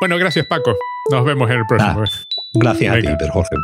[0.00, 0.76] Bueno, gracias Paco.
[1.10, 2.04] Nos vemos en el próximo.
[2.54, 3.08] Gracias Venga.
[3.08, 3.56] a ti, Pedro Jorge.